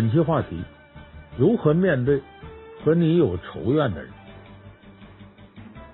[0.00, 0.56] 本期话题：
[1.36, 2.22] 如何面对
[2.82, 4.10] 和你有仇怨的人？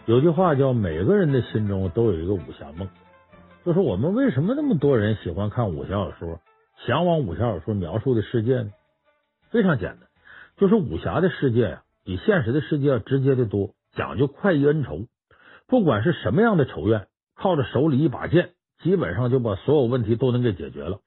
[0.04, 2.88] 有句话叫“每个人的心中都有一个武侠梦”，
[3.66, 6.40] 就是我们为什么那么多人喜欢看武侠小说，
[6.86, 8.70] 向往武侠小说描述的世界呢？
[9.50, 10.08] 非常简单，
[10.56, 15.00] 就是武侠的世界呀，比现实的世界要直接的多，讲究快意恩仇。
[15.66, 18.50] 不管是什么样的仇怨，靠着手里一把剑，
[18.84, 21.00] 基本上就把所有问题都能给解决了。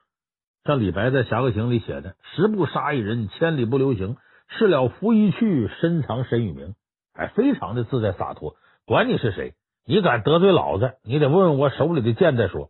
[0.66, 4.18] 像李白在《侠客行》里写的：“十步杀一人，千里不留行。
[4.50, 6.76] 事了拂衣去，深藏身与名。”
[7.16, 8.56] 哎，非常的自在洒脱。
[8.86, 9.54] 管你是谁，
[9.86, 12.70] 你敢得罪老子，你得问问我手里的剑再说。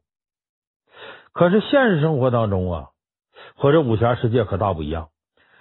[1.33, 2.87] 可是现实生活当中啊，
[3.55, 5.09] 和这武侠世界可大不一样。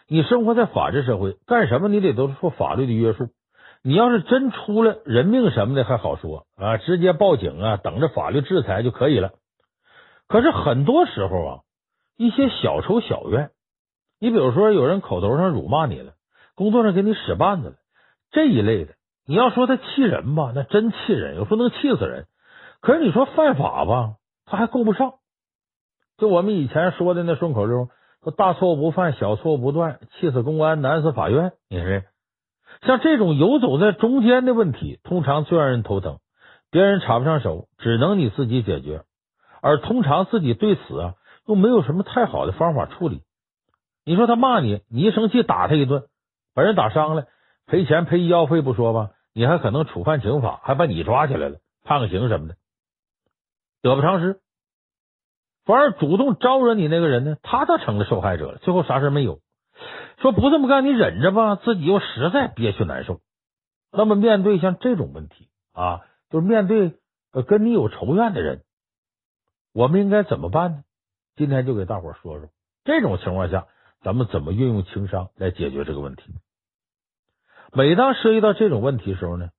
[0.07, 3.29] 你生活在法治社会，干什么你得都是受法律的约束。
[3.83, 9.33] 你要是真出了人命什么的还好说啊，直接报警啊，等着法律制裁就可以了。
[10.29, 11.61] 可是很多时候啊。
[12.19, 13.51] 一些小仇小怨，
[14.19, 16.15] 你比如说有人口头上辱骂你了，
[16.57, 17.75] 工作上给你使绊子了，
[18.33, 18.95] 这一类的，
[19.25, 22.27] 你要说他气人吧，那真气人，有时候能气死人。
[22.81, 24.15] 可是你说犯法吧，
[24.47, 25.15] 他还够不上。
[26.17, 27.89] 就我们以前说的那顺口溜，
[28.25, 31.53] 说大错不犯，小错不断，气死公安，难死法院。
[31.71, 32.03] 你说，
[32.83, 36.19] 像这种游走在中间的问题，通常最让人头疼，
[36.73, 39.03] 别人插不上手，只能你自己解决，
[39.63, 41.15] 而通常自己对此啊。
[41.49, 43.23] 都没有什么太好的方法处理。
[44.05, 46.05] 你说他骂你，你一生气打他一顿，
[46.55, 47.27] 把人打伤了，
[47.67, 52.57] 赔钱赔医药费不说吧，你还可能触犯刑法，还把你抓起来了，判个刑什么的，
[53.81, 54.41] 得不偿失。
[55.65, 59.41] 反而主动招惹你那个人呢，他倒成了受害者了，最后啥事没有。
[60.21, 63.21] 说不这么干，你忍着吧，自己又实在憋屈难受。
[63.91, 66.99] 那么面对像这种问题啊，就是面对
[67.47, 68.65] 跟你有仇怨的人，
[69.73, 70.85] 我们应该怎么办呢？
[71.39, 72.49] 今天就给大伙说说，
[72.85, 73.69] 这种情况下，
[74.03, 76.25] 咱们怎么运用情商来解决这个问题。
[77.73, 79.51] 每当涉及到这种问题的时候呢，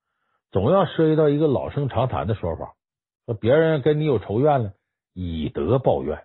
[0.51, 2.73] 总要涉及到一个老生常谈的说法：
[3.25, 4.73] 说别人跟你有仇怨了，
[5.13, 6.23] 以德报怨。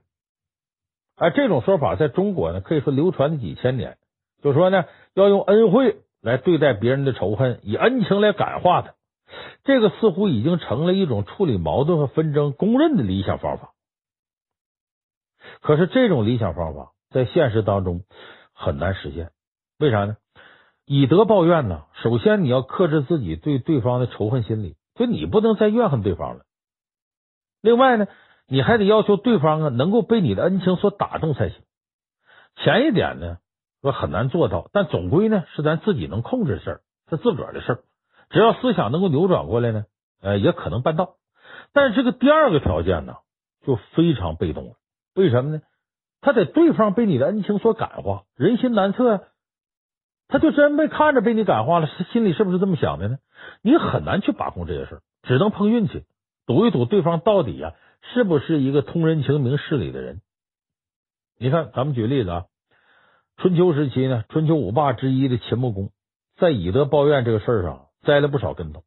[1.14, 3.96] 而这种说法在中国呢，可以说流传了几千年。
[4.42, 8.94] 就说呢，要用恩惠来对待别人的仇恨，以恩情来感化他。
[9.62, 13.73] 这个似乎已经成了一种处理矛盾和纷争公认的理想方法。
[15.64, 18.02] 可是这种理想方法在现实当中
[18.52, 19.30] 很难实现，
[19.78, 20.18] 为啥呢？
[20.84, 21.84] 以德报怨呢？
[22.02, 26.44] 首先你要克制自己对对方的仇恨心理，就你不能再怨恨对方了。
[27.62, 28.08] 另外呢，
[28.46, 31.62] 你还得要求对方啊能够被你的恩情所打动才行。
[32.56, 33.38] 前一点呢
[33.80, 37.78] 说很难做到，但总归呢是咱自己能控制的事儿，是自个儿的事儿。
[38.28, 39.86] 只要思想能够扭转过来呢，
[40.20, 41.14] 呃，也可能办到。
[41.72, 43.16] 但是这个第二个条件呢，
[43.66, 44.74] 就非常被动了。
[45.14, 45.62] 为什么呢？
[46.20, 49.20] 他得对方被你的恩情所感化，人心难测呀。
[50.26, 53.18] 他就真被看着被你感化了，心里是不是这么想的呢？
[53.62, 56.04] 你很难去把控这些事儿，只能碰运气，
[56.46, 57.74] 赌一赌对方到底呀
[58.14, 60.22] 是不是一个通人情、明事理的人。
[61.38, 62.44] 你看，咱们举例子啊，
[63.36, 65.90] 春秋时期呢，春秋五霸之一的秦穆公，
[66.38, 68.82] 在以德报怨这个事儿上栽了不少跟头。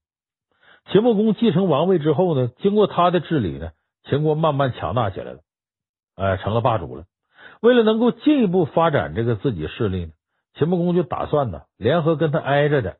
[0.91, 3.71] 秦穆公继承王位之后呢，经过他的治理呢，
[4.05, 5.41] 秦国慢慢强大起来了。
[6.17, 7.05] 哎，成了霸主了。
[7.61, 10.11] 为了能够进一步发展这个自己势力呢，
[10.55, 12.97] 秦穆公就打算呢，联合跟他挨着的，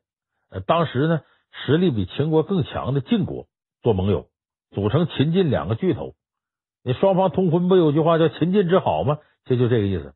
[0.50, 1.20] 呃，当时呢
[1.50, 3.46] 实力比秦国更强的晋国
[3.82, 4.28] 做盟友，
[4.70, 6.14] 组成秦晋两个巨头。
[6.84, 9.18] 你双方通婚不有句话叫秦晋之好吗？
[9.44, 10.14] 这就这个意思。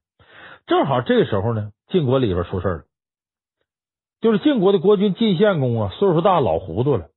[0.67, 2.85] 正好这个时候呢，晋国里边出事了，
[4.21, 7.09] 就是晋国的国君晋献公啊，岁数大老糊涂了，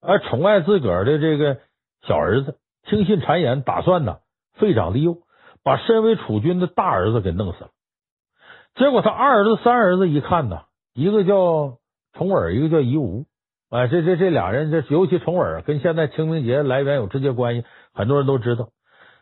[0.00, 1.60] 而宠爱自个儿的这个
[2.08, 4.18] 小儿子，听信谗言，打算呢。
[4.54, 5.18] 废长立幼，
[5.64, 7.70] 把身为储君的大儿子给弄死了。
[8.74, 10.62] 结果他二儿子、三儿子一看呢，
[10.94, 11.78] 一个叫
[12.12, 13.26] 重耳，一个叫夷吾。
[13.70, 17.64] 哎，这这这俩人，这尤其重耳跟现在清明节来源有直接关系，
[17.94, 18.68] 很多人都知道。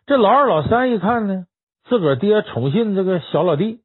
[0.06, 1.46] 这老二、老三一看呢，
[1.88, 3.80] 自个儿爹宠信这个小老弟，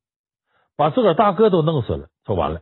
[0.75, 2.61] 把自个儿大哥都弄死了，就完了。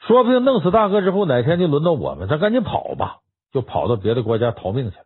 [0.00, 3.18] 说不定弄死大哥之后，哪天就轮到我们，咱赶紧跑吧，
[3.52, 5.04] 就跑到别的国家逃命去了。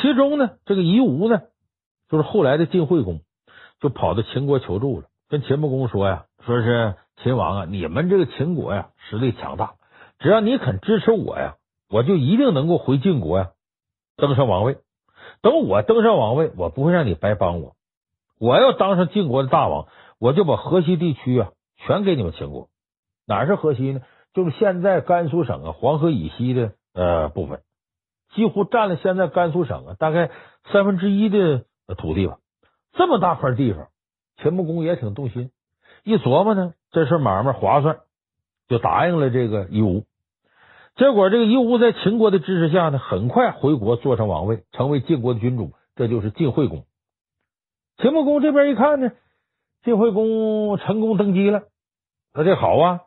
[0.00, 1.42] 其中呢，这个夷吾呢。
[2.12, 3.20] 就是后来的晋惠公，
[3.80, 9.76] 就跑到秦国求助了，跟秦穆公说呀：“说是秦王啊，你们这个秦国呀，实力强大，
[10.18, 11.54] 只要你肯支持我呀，
[11.88, 13.52] 我就一定能够回晋国呀，
[14.18, 14.76] 登上王位。
[15.40, 17.76] 等我登上王位，我不会让你白帮我。
[18.38, 19.88] 我要当上晋国的大王，
[20.20, 22.68] 我就把河西地区啊全给你们秦国。
[23.26, 24.02] 哪是河西呢？
[24.34, 27.62] 就是现在甘肃省啊黄河以西的呃部分，
[28.34, 30.30] 几乎占了现在甘肃省啊大概
[30.70, 32.38] 三分之一的。”土地吧，
[32.92, 33.88] 这么大块地方，
[34.36, 35.50] 秦穆公也挺动心，
[36.04, 38.00] 一琢磨呢，这事买卖划算，
[38.68, 40.04] 就答应了这个夷吾。
[40.96, 46.84] 结果这个夷吾在秦国的支持下呢，很快回国坐上王位，成为晋国的君主，这就是晋惠公。
[47.96, 49.12] 秦穆公这边一看呢，
[49.84, 51.62] 晋惠公成功登基了，
[52.34, 53.00] 那这好啊，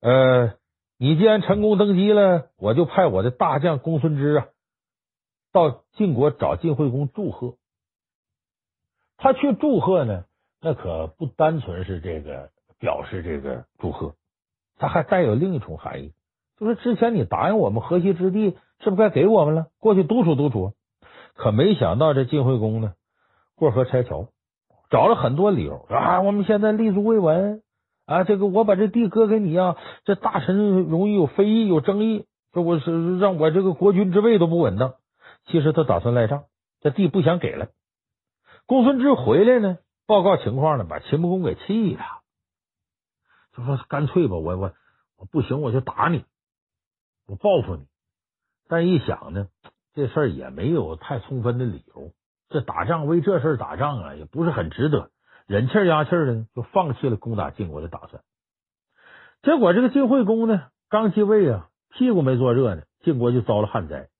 [0.00, 0.54] 呃，
[0.98, 4.46] 你既然成功登基了，我就派我的大将公孙支啊，
[5.52, 7.54] 到晋国找晋惠公祝贺。
[9.20, 10.24] 他去祝贺呢，
[10.62, 14.14] 那可不单纯是这个表示这个祝贺，
[14.78, 16.12] 他还带有另一重含义，
[16.58, 19.66] 就是之前你答应我们河西之地，是不是该给我们了？
[19.78, 20.72] 过去督促督促。
[21.36, 22.94] 可没想到这晋惠公呢，
[23.56, 24.28] 过河拆桥，
[24.90, 26.22] 找了很多理由啊！
[26.22, 27.62] 我们现在立足未稳
[28.06, 34.94] 啊，这个我把这地割给你啊，这大臣容易有非议、有争议，说我是让我这个国君之位都不稳当。
[35.46, 36.44] 其实他打算赖账，
[36.80, 37.68] 这地不想给了。
[38.70, 42.04] 公孙支回来呢，报告情况呢，把秦穆公给气了，
[43.52, 44.72] 就说干脆吧，我我
[45.16, 46.24] 我不行，我就打你，
[47.26, 47.88] 我报复你。
[48.68, 49.48] 但一想呢，
[49.92, 52.12] 这事也没有太充分的理由，
[52.48, 55.10] 这打仗为这事打仗啊，也不是很值得，
[55.48, 58.22] 忍气压气的呢，就放弃了攻打晋国的打算。
[59.42, 64.10] 结果这个晋惠公呢，刚继位啊，屁股没坐热呢，晋国就遭了旱灾，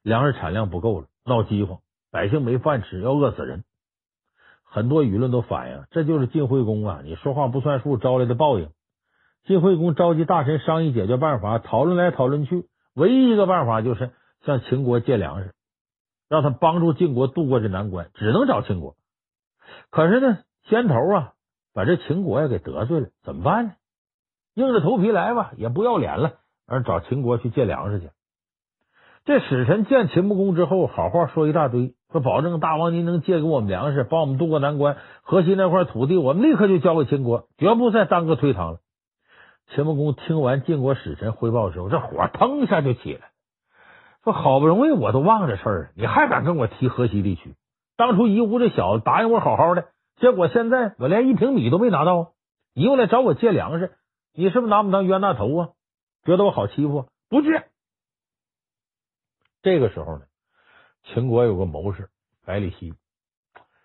[0.00, 3.64] 粮食产量不够了，闹饥荒，百姓没饭吃，要饿死人。
[4.70, 8.70] 很多舆论都反映，这就是晋惠公啊，你说话不算数招来的报应。
[9.44, 14.10] 晋惠公召集大臣商议解决办法，讨论来讨论去，唯一一个办法就是
[14.44, 15.54] 向秦国借粮食，
[16.28, 18.94] 让他帮助晋国渡过这难关，只能找秦国。
[19.90, 20.38] 可是呢，
[20.68, 21.32] 先头啊，
[21.72, 23.72] 把这秦国也给得罪了，怎么办呢？
[24.54, 26.34] 硬着头皮来吧，也不要脸了，
[26.66, 28.10] 而找秦国去借粮食去。
[29.24, 31.94] 这使臣见秦穆公之后，好话说一大堆。
[32.10, 34.96] 说保证大王您能借给我们粮食，帮我们渡过难关。
[35.22, 38.78] 河西那块土地，我们立刻就交给秦国，绝不再耽搁推搪了。
[39.66, 43.30] 秦穆公听完晋国使臣汇报的时候，这火腾一下就起来，
[44.24, 47.54] 说好不容易我都忘这事儿，你还敢跟我提河西地区？
[47.98, 52.32] 当初夷吾这小子答应我好好的，结果现在我连一平米都没拿到，
[52.72, 53.92] 你又来找我借粮食，
[54.32, 55.68] 你是不是拿我当冤大头啊？
[56.24, 57.10] 觉得我好欺负？
[57.28, 57.66] 不借。
[59.60, 60.22] 这个时候呢？
[61.08, 62.10] 秦国有个谋士
[62.44, 62.94] 百里奚，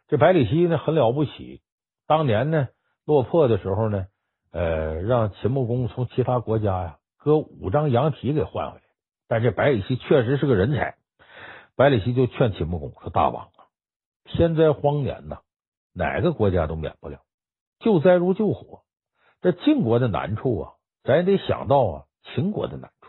[0.08, 1.62] 这百里奚呢很了不起。
[2.06, 2.68] 当年呢
[3.06, 4.08] 落魄的时候呢，
[4.52, 8.84] 呃，让秦穆公从其他国家呀割五张羊蹄给换回来。
[9.28, 10.96] 但这百里奚确实是个人才，
[11.76, 13.72] 百里奚就劝秦穆公说：“大王啊，
[14.26, 15.40] 天灾荒年呐，
[15.94, 17.20] 哪个国家都免不了。
[17.80, 18.82] 救灾如救火，
[19.42, 20.72] 这晋国的难处啊，
[21.04, 23.03] 咱也得想到啊秦国的难处。”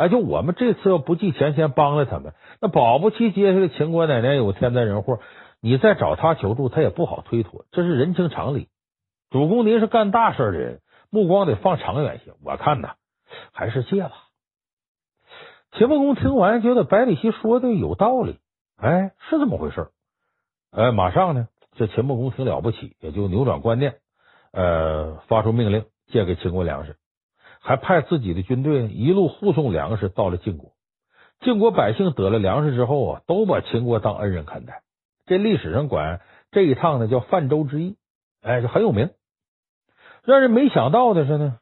[0.00, 2.32] 哎，就我们这次要不计前嫌帮了他们，
[2.62, 5.18] 那保不齐接下来秦国哪年有天灾人祸，
[5.60, 8.68] 你再找他求助，他也不好推脱，这是人情常理。
[9.28, 10.80] 主公您是干大事的人，
[11.10, 12.32] 目光得放长远些。
[12.42, 12.94] 我看呐，
[13.52, 14.12] 还是借吧。
[15.72, 18.38] 秦穆公听完，觉得百里奚说的有道理，
[18.78, 19.88] 哎，是这么回事。
[20.70, 23.96] 哎，马上呢，这秦穆公挺了不起，也就扭转观念，
[24.50, 26.96] 呃，发出命令，借给秦国粮食。
[27.60, 30.72] 还派自己的军队一路护送粮食到了晋国，
[31.40, 34.82] 晋国百姓得了粮食之后啊，都把秦国当恩人看待。
[35.26, 37.96] 这历史上管这一趟呢叫泛舟之役，
[38.42, 39.10] 哎，就很有名。
[40.24, 41.58] 让人没想到的是呢，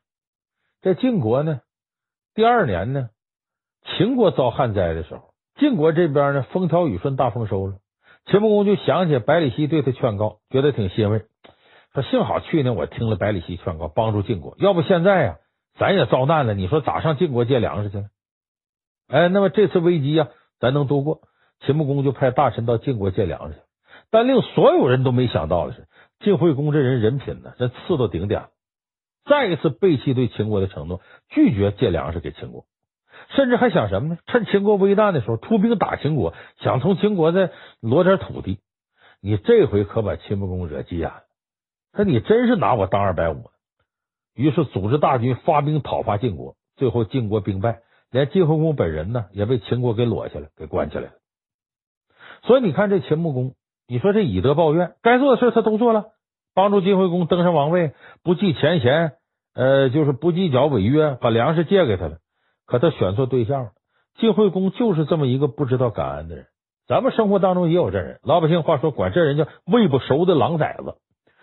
[0.80, 1.60] 在晋国呢，
[2.34, 3.10] 第二年呢，
[3.84, 7.74] 秦国遭旱灾的时候，晋国这边呢风调雨顺，大丰收了。
[8.26, 11.24] 秦穆公就想起百里奚对他劝告，觉得挺欣慰，
[11.92, 15.38] 说幸好去年我听了百里奚劝告，帮助晋国，要不现在呀。
[15.78, 18.04] 咱也遭难了，你说咋上晋国借粮食去了？
[19.08, 21.20] 哎，那么这次危机呀，咱能度过？
[21.60, 23.60] 秦穆公就派大臣到晋国借粮食去，
[24.10, 25.88] 但令所有人都没想到的是，
[26.20, 28.48] 晋惠公这人人品呢，这次到顶点，
[29.24, 32.66] 再一次背弃对秦国的承诺，拒绝借粮食给秦国，
[33.30, 34.18] 甚至还想什么呢？
[34.26, 38.60] 趁秦国危难的时候出兵打秦国，想从秦国再挪点土地。
[39.20, 41.22] 你这回可把秦穆公惹急眼了，
[41.94, 43.50] 说你真是拿我当二百五。
[44.38, 47.80] 于是组织大军发兵讨伐晋国，最后晋国兵败，
[48.12, 51.10] 连晋惠公本人呢也被秦国给裸下来，给关起来了。
[52.44, 53.54] 所以你看这秦穆公，
[53.88, 56.04] 你说这以德报怨，该做的事他都做了，
[56.54, 59.14] 帮助晋惠公登上王位，不计前嫌，
[59.56, 62.18] 呃，就是不计较违约，把粮食借给他了。
[62.64, 63.70] 可他选错对象了，
[64.20, 66.46] 晋惠公就是这么一个不知道感恩的人。
[66.86, 70.94] 咱们生活当中也有这人，老百姓话说管这人叫喂不熟的狼崽子，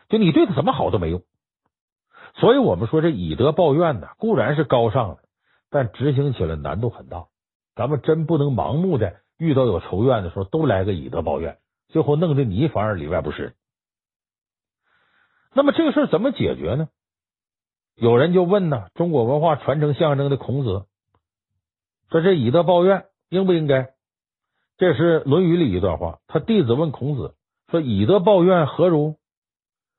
[0.08, 1.22] 就你对他怎么好都没用。
[2.38, 5.24] 所以我们说这以德报怨呢，固然是高尚的，
[5.70, 7.28] 但执行起来难度很大。
[7.76, 13.56] 咱们真不能盲目的遇到有仇怨的时候都来个以德报怨，最后弄得你反而里外不是。
[15.54, 16.90] 那么这个事怎么解决呢？
[17.96, 20.86] 有人就问呢，中国文化传承象征的孔子，
[22.10, 23.94] 说这以德报怨应不应该？
[24.78, 27.36] 这是《论语》里一段话，他弟子问孔子
[27.72, 29.16] 说：“以德报怨何如？”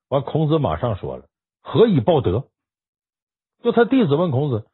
[0.09, 1.25] 完，孔子马上说了
[1.67, 2.45] ：“何以报德？”
[3.63, 4.65] 就他弟子问孔子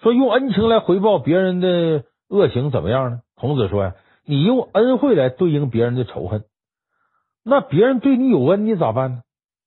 [0.00, 6.44] 说：“用恩情来回报别人的恶行怎么样呢？”孔子说：“呀，你用恩惠来对应别人的仇恨，
[7.42, 9.22] 那别人对你有恩，你咋办呢？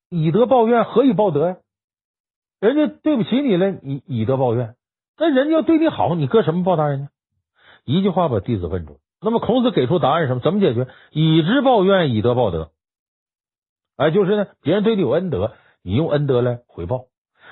[0.10, 1.58] 以德报怨，何以报德呀？
[2.60, 4.76] 人家对不起你了，你以德报怨，
[5.18, 7.12] 那人家要对你好，你搁什么报答人家？
[7.84, 9.00] 一句话把弟子问住。
[9.20, 10.40] 那么孔子给出答案是什么？
[10.42, 10.88] 怎么解决？
[11.12, 12.72] 以直报怨，以德报德。
[13.98, 17.06] 哎，就是呢，别人对你有恩德，你用恩德来回报。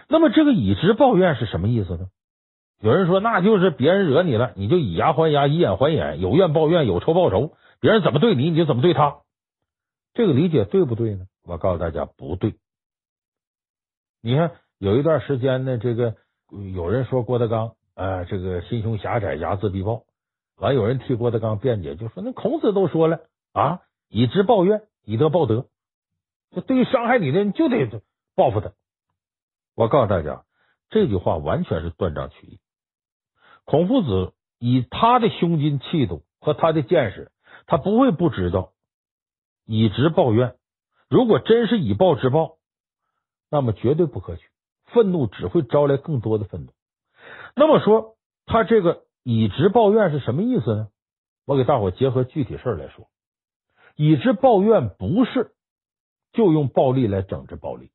[0.08, 2.08] 那么这个以直报怨是什么意思呢？
[2.82, 7.54] 有人说，那就是别人惹你了，你就以牙还牙，以眼还眼，有怨报怨，有仇报仇。
[7.82, 9.18] 别人怎么对你，你就怎么对他。
[10.14, 11.26] 这个理解对不对呢？
[11.44, 12.56] 我告诉大家，不对。
[14.22, 16.16] 你看，有一段时间呢，这个
[16.74, 20.04] 有人说郭德纲，呃，这个心胸狭窄，睚眦必报。
[20.58, 23.20] 完，有人替郭德纲辩解，就说那孔子都说了
[23.54, 25.68] 啊，以直报怨，以德报德。
[26.52, 27.86] 就对于伤害你的人，就得
[28.40, 28.72] 报复他。
[29.76, 30.46] 我告诉大家，
[30.90, 32.60] 这句话完全是断章取义。
[33.66, 37.32] 孔夫子以他的胸襟气度和他的见识，
[37.68, 38.72] 他不会不知道
[39.66, 40.56] 以直报怨。
[41.10, 42.58] 如果真是以暴制暴，
[43.52, 44.48] 那么绝对不可取，
[44.86, 46.72] 愤怒只会招来更多的愤怒。
[47.56, 48.16] 那么说，
[48.46, 49.04] 他这个。
[49.24, 50.88] 以直报怨是什么意思呢？
[51.46, 53.10] 我给大伙结合具体事儿来说，
[53.96, 55.52] 以直报怨不是
[56.32, 57.92] 就用暴力来整治暴力，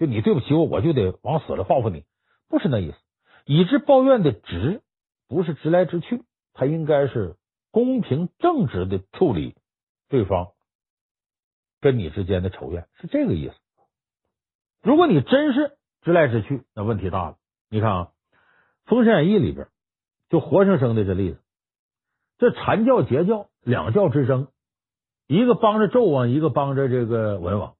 [0.00, 2.04] 就你对不起我，我就得往死了报复你，
[2.48, 2.96] 不是那意思。
[3.44, 4.80] 以直报怨的直
[5.28, 7.36] 不是直来直去，他应该是
[7.70, 9.54] 公平正直的处理
[10.08, 10.52] 对方
[11.80, 13.54] 跟你之间的仇怨，是这个意思。
[14.82, 17.36] 如果你真是直来直去，那问题大了。
[17.68, 18.12] 你看啊，
[18.88, 19.68] 《封神演义》里边。
[20.30, 21.40] 就活生生的这例子，
[22.38, 24.46] 这禅教截教两教之争，
[25.26, 27.74] 一个帮着纣王，一个帮着这个文王。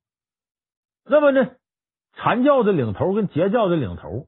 [1.05, 1.53] 那么呢，
[2.23, 4.27] 禅教的领头跟截教的领头，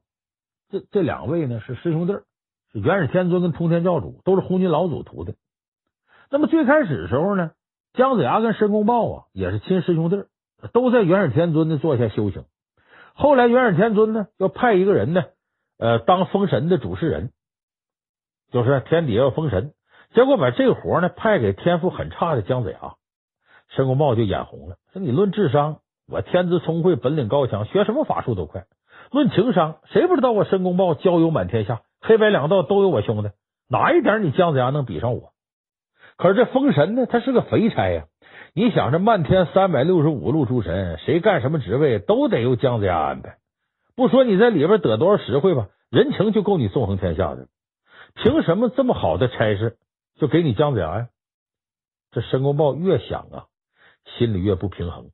[0.71, 2.13] 这这两位呢是师兄弟，
[2.71, 5.35] 是元始天尊跟通天教主，都是红巾老祖徒的。
[6.31, 7.51] 那么最开始的时候呢，
[7.93, 10.25] 姜子牙跟申公豹啊也是亲师兄弟，
[10.73, 12.45] 都在元始天尊的座下修行。
[13.13, 15.25] 后来元始天尊呢要派一个人呢，
[15.77, 17.31] 呃，当封神的主事人。
[18.51, 19.73] 就是天底下要封神，
[20.13, 22.95] 结果把这个活呢派给天赋很差的姜子牙，
[23.69, 28.63] 申公豹就眼红了，说：“你论智商，我天资聪慧，本领高强，学什么法术都快；
[29.11, 33.29] 论情商，谁不知道我申公豹交友满天下，黑白两道都有我兄弟，
[33.69, 35.31] 哪一点你姜子牙能比上我？
[36.17, 38.05] 可是这封神呢，他是个肥差呀！
[38.53, 43.37] 你想这漫天三百六十五路诸神，谁干什么职位都得由姜子牙安排，
[43.95, 47.47] 不说你在里边得多少实惠吧，人情就够你纵横天下的。”
[48.15, 49.77] 凭什么这么好的差事
[50.19, 51.07] 就给你姜子牙呀？
[52.11, 53.45] 这申公豹越想啊，
[54.17, 55.07] 心里越不平衡，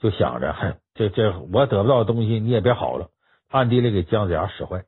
[0.00, 3.08] 就想着，哼，这这我得不到的东西你也别好了，
[3.50, 4.84] 暗地里给姜子牙使坏。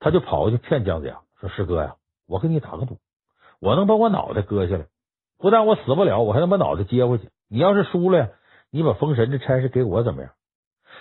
[0.00, 1.94] 他就跑过去骗姜子牙说：“师哥呀，
[2.28, 2.98] 我跟你打个赌，
[3.60, 4.86] 我能把我脑袋割下来，
[5.38, 7.28] 不但我死不了，我还能把脑袋接回去。
[7.48, 8.28] 你要是输了呀，
[8.70, 10.32] 你把封神这差事给我怎么样？”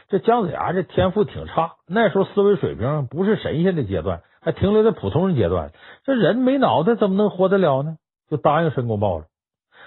[0.07, 4.21] 这姜子牙这天赋挺差，那时候思维水平不是神仙的阶段。
[4.43, 5.71] 还停留在普通人阶段，
[6.03, 7.97] 这人没脑袋怎么能活得了呢？
[8.27, 9.25] 就答应申公豹了。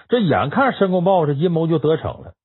[0.07, 2.35] 这眼看申公豹这阴谋就得逞了，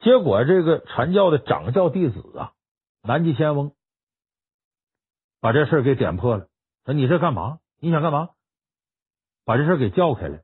[0.00, 2.52] 结果这个传教的掌教弟子啊，
[3.02, 3.72] 南极仙翁
[5.40, 6.46] 把这事给点破了。
[6.84, 7.58] 说你这干嘛？
[7.78, 8.30] 你想干嘛？
[9.44, 10.38] 把这事给叫开了。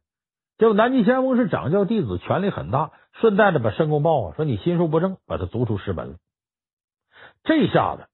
[0.59, 6.17] 结果南极仙翁是掌教弟子，权力很大，顺带着把申公豹啊说你心术不正，把他逐出师门了。
[7.45, 8.09] 这下子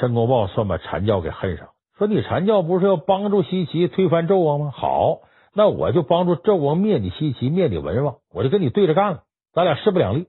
[0.00, 1.70] 申公豹算把禅教给恨上。
[1.96, 4.70] 说你禅教不是要帮助西岐推翻纣王吗？
[4.70, 5.20] 好，
[5.54, 10.28] 那我就帮助纣王灭你西岐，灭你文王，我就跟你对着干了，咱俩势不两立。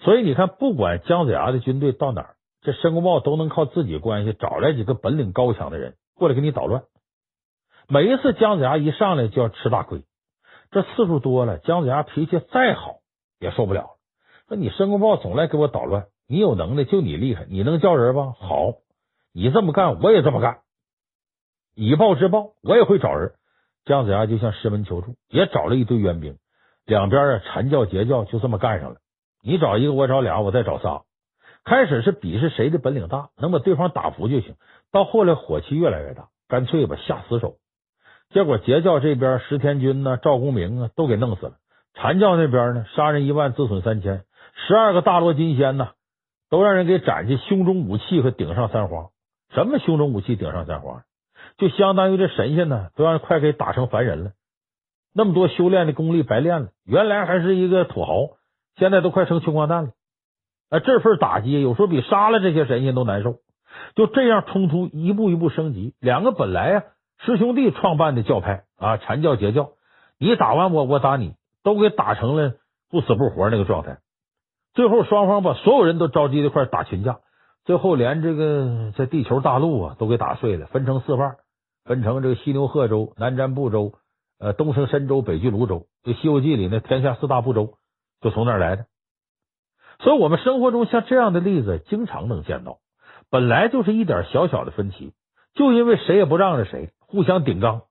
[0.00, 6.84] 所以你看，不管姜子牙的军队到哪儿，这申公豹都能靠自己关系找来几个本领高强的人过来给你捣乱。
[7.88, 10.02] 每一次姜子牙一上来就要吃大亏，
[10.70, 12.96] 这次数多了，姜子牙脾气再好
[13.38, 13.96] 也受不了。
[14.48, 18.34] 说你申公豹总来给我捣乱，你有能耐就你厉害，你能叫人吧？
[18.38, 18.74] 好，
[19.32, 20.58] 你这么干我也这么干。
[21.74, 23.32] 以暴制暴，我也会找人。
[23.84, 26.38] 姜子牙就向师门求助，也找了一堆援兵。
[26.86, 28.96] 两边啊，禅教、截教就这么干上了。
[29.44, 31.02] 你找一个，我找俩，我再找仨。
[31.64, 34.54] 开始是比试谁的本领大，能把对方打服就行。
[34.90, 37.56] 到后来火气越来越大，干脆吧下死手。
[38.30, 41.52] 结果截教这边石天军呢、赵公明啊都给弄死了。
[41.92, 44.24] 禅教那边呢，杀人一万，自损三千。
[44.66, 45.90] 十二个大罗金仙呢，
[46.48, 49.10] 都让人给斩下胸中武器和顶上三花。
[49.52, 51.02] 什么胸中武器顶上三花？
[51.58, 54.30] 就相当于这神仙呢，都让人快给打成凡人了。
[55.14, 58.30] 那么多修炼的功力白练了，原来还是一个土豪，
[58.76, 59.90] 现在都快成穷光蛋了。
[60.70, 63.36] 啊，这份打击有时候比杀了这些神仙都难受。
[63.94, 66.82] 就这样冲突一步一步升级，两个本来啊
[67.18, 69.70] 师兄弟创办的教派啊禅教截教，
[70.18, 72.54] 你打完我，我打你，都给打成了
[72.90, 73.98] 不死不活那个状态。
[74.74, 77.18] 最后双方把所有人都召集一块打群架，
[77.64, 81.36] 最后连这个在地球大陆啊都给打碎了，分成四半，
[81.84, 83.92] 分成这个西牛贺州、南瞻部洲。
[84.40, 87.74] 呃，东胜神州，北俱芦洲，这《西游记》里那天下四大部洲
[88.24, 88.86] 就从那儿来的。
[90.00, 92.78] 所以，我们生活中像这样的例子经常能见到。
[93.30, 95.12] 本来就是一点小小的分歧，
[95.54, 97.82] 就因为谁也不让着谁，互相顶刚，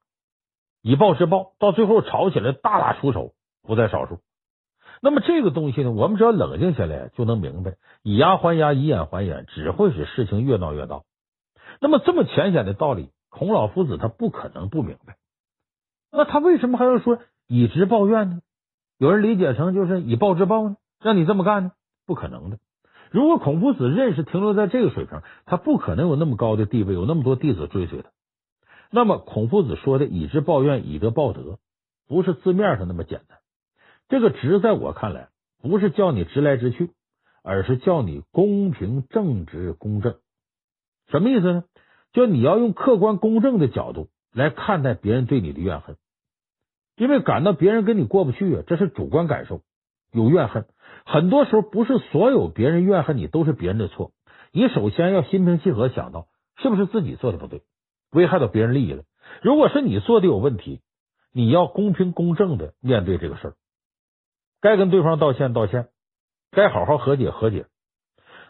[0.82, 4.20] 以暴制暴，到最后吵起来，大打出手不在少数。
[5.02, 11.04] 那么，这个东西呢，我们只要冷静下来就能明白：以牙还牙，以眼还眼，只会使事情越闹越大。
[11.80, 15.18] 那么，这么浅显的道理，孔老夫子他不可能不明白。
[16.12, 18.40] 那他为什么还要说以直报怨呢？
[18.98, 20.78] 有人理解成就是以暴制暴呢？
[21.02, 21.72] 让你这么干呢？
[22.06, 22.60] 不可能的。
[23.12, 28.10] 如果孔夫子认识停留在这个水平，他不可能有那么高的地位，有那么多弟子追随他。
[28.90, 31.60] 那么孔夫子说的以直报怨，以德报德，
[32.08, 33.40] 不是字面上那么简单。
[34.10, 35.30] 这个直在我看来，
[35.62, 36.92] 不是叫你直来直去，
[37.44, 40.16] 而是叫你公平正直公正。
[41.08, 41.64] 什么意思呢？
[42.14, 45.98] 就你要用客观公正的角度来看待别人对你的怨恨。
[46.96, 49.62] 因为感到别人跟你过不去啊，这是主观感受，
[50.12, 50.66] 有怨恨。
[51.06, 54.12] 很多时候不是所有别人怨恨你都是别人的错，
[54.52, 56.28] 你首先要心平气和想到
[56.58, 57.62] 是不是自己做的不对，
[58.12, 59.04] 危害到别人利益了。
[59.42, 60.82] 如果是你做的有问题，
[61.34, 63.54] 你要公平公正的面对这个事儿，
[64.62, 65.90] 该跟对方道歉道歉，
[66.52, 67.66] 该好好和解和解。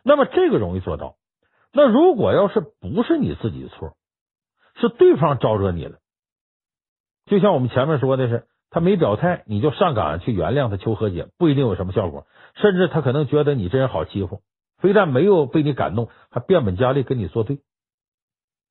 [0.03, 1.15] 那么这个容易做到。
[1.71, 3.95] 那如果要是不是你自己的错，
[4.75, 5.97] 是对方招惹你了。
[7.25, 12.27] 就像我们前面说的是，他没表态，你就上赶去原谅他，求和解，不一定有什么效果。
[12.55, 14.41] 甚至他可能觉得你这人好欺负，
[14.77, 17.61] 非但没有被你感动，还变本加厉跟你作对。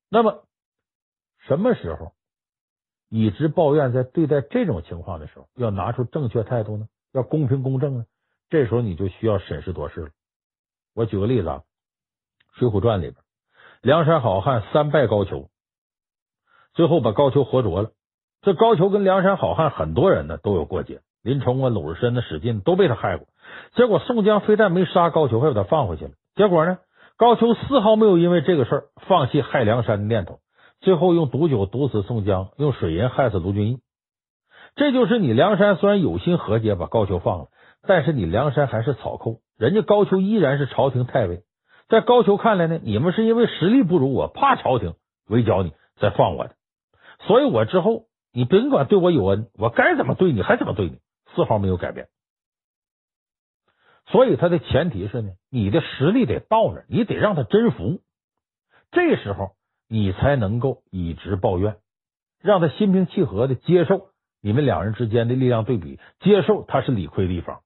[0.09, 0.45] 那么，
[1.39, 2.13] 什么时候
[3.09, 6.87] 以直报怨，在对待这种情况的时候，要拿出正确态度呢？
[7.11, 8.05] 要公平公正呢？
[8.49, 10.09] 这时候你就需要审时度势了。
[10.93, 11.63] 我举个例子啊，
[12.59, 13.15] 《水浒传》里边，
[13.81, 15.47] 梁山好汉三拜高俅，
[16.73, 17.91] 最后把高俅活捉了。
[18.43, 23.25] 这高俅跟梁山好汉很多人呢都有过节，林冲啊、鲁智深啊、史进都被他害过。
[23.73, 26.11] 结果宋江非但没杀高俅，还把他放回去了。
[26.35, 26.79] 结果呢，
[27.15, 30.39] 高俅丝毫没有因为这个事儿放弃害梁山的念头，
[30.81, 33.79] 最后用毒酒毒死宋江，用水银害死卢俊义。
[34.75, 37.45] 这就是你梁山虽然有心和解，把高俅放了，
[37.87, 41.43] 但是你梁山还是草寇，人家高俅依然是朝廷太尉。
[41.87, 44.95] 在高俅看来呢，你们是因为实力不如我，怕朝廷
[45.29, 46.51] 围剿你，才放我的。
[47.25, 48.03] 所以我之后。
[48.33, 50.99] 你甭管对我有恩，我该怎么对你还怎么对你，
[51.35, 52.09] 丝毫没有改变。
[54.07, 58.01] 所以他的前提是呢，你的实力得到那儿，你得让他真服，
[58.91, 59.55] 这时候
[59.87, 61.77] 你才能够以直报怨，
[62.41, 64.09] 让他心平气和的接受
[64.41, 67.61] 你们两人之间的力量对比，接受他是理亏的一方。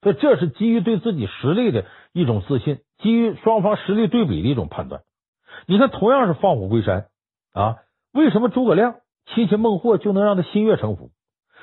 [0.00, 5.02] 所以这是基于对自己实力的一种自信，基于双方实力对比的一种判断。
[5.66, 7.06] 你看，同样是放虎归山
[7.52, 7.76] 啊，
[8.12, 8.96] 为什么诸葛亮？
[9.26, 11.10] 七擒孟获就能让他心悦诚服。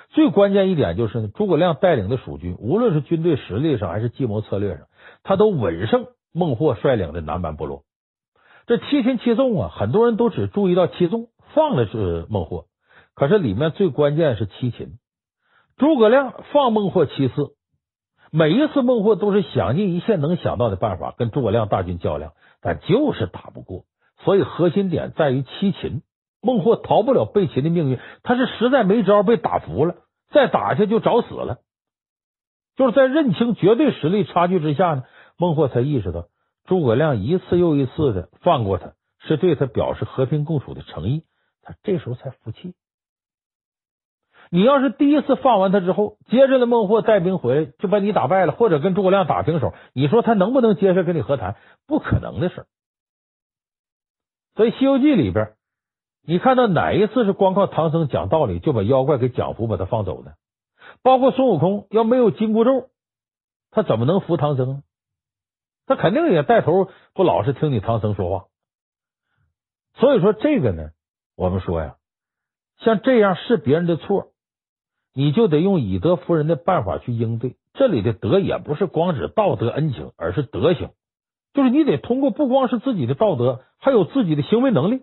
[0.10, 4.88] 最关键一点就是，诸葛亮带领的蜀军，无论是军队实力上还是计谋策略上，
[5.22, 7.84] 他都稳胜孟获率领的南蛮部落。
[8.66, 12.66] 这七擒七纵啊，很多人都只注意到七纵放的是孟获，
[13.14, 14.94] 可是里面最关键是七擒。
[15.78, 17.50] 诸葛亮放孟获七次，
[18.32, 23.84] 每一次孟获都是想尽一切能想到的办法跟诸葛亮大军较量，但就是打不过。
[24.24, 26.02] 所以核心点在于七擒。
[26.41, 29.95] 孟获逃不了被擒的命运，他是实在没招，被打服了，
[30.30, 31.60] 再打下去就找死了。
[32.75, 35.04] 就是在认清绝对实力差距之下呢，
[35.38, 36.28] 孟获才意识到
[36.65, 41.23] 诸葛亮一次又一次的放过他，是对他表示和平共处的诚意。
[41.62, 42.73] 他这时候才服气。
[44.49, 51.58] 你要是第一次放完他之后，接着的孟获带兵回来就把你打败了，或者跟诸葛亮打平手，你说他能不能接受跟你和谈？
[51.86, 52.65] 不可能的事。
[54.56, 55.59] 所以《西游记》里边。
[56.30, 60.36] 你看到哪一次是光靠唐僧讲道理就把妖怪给讲服，把他放走的？
[61.02, 62.89] 包括孙悟空，要没有紧箍咒，
[63.72, 64.84] 他怎么能服唐僧？
[65.88, 68.46] 他肯定也带头不老实听你唐僧说话。
[69.96, 70.92] 所以说这个呢，
[71.36, 71.96] 我们说呀，
[72.78, 74.28] 像这样是别人的错，
[75.15, 77.56] 你就得用以德服人的办法去应对。
[77.74, 80.92] 这里的德也不是光指道德恩情，而是德行，
[81.56, 85.02] 就是你得通过不光是自己的道德，还有自己的行为能力。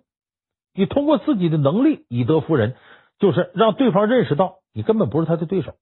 [0.77, 2.77] 你通过自己的能力以德服人，
[3.19, 5.75] 就是让对方认识到你根本不是他的对手。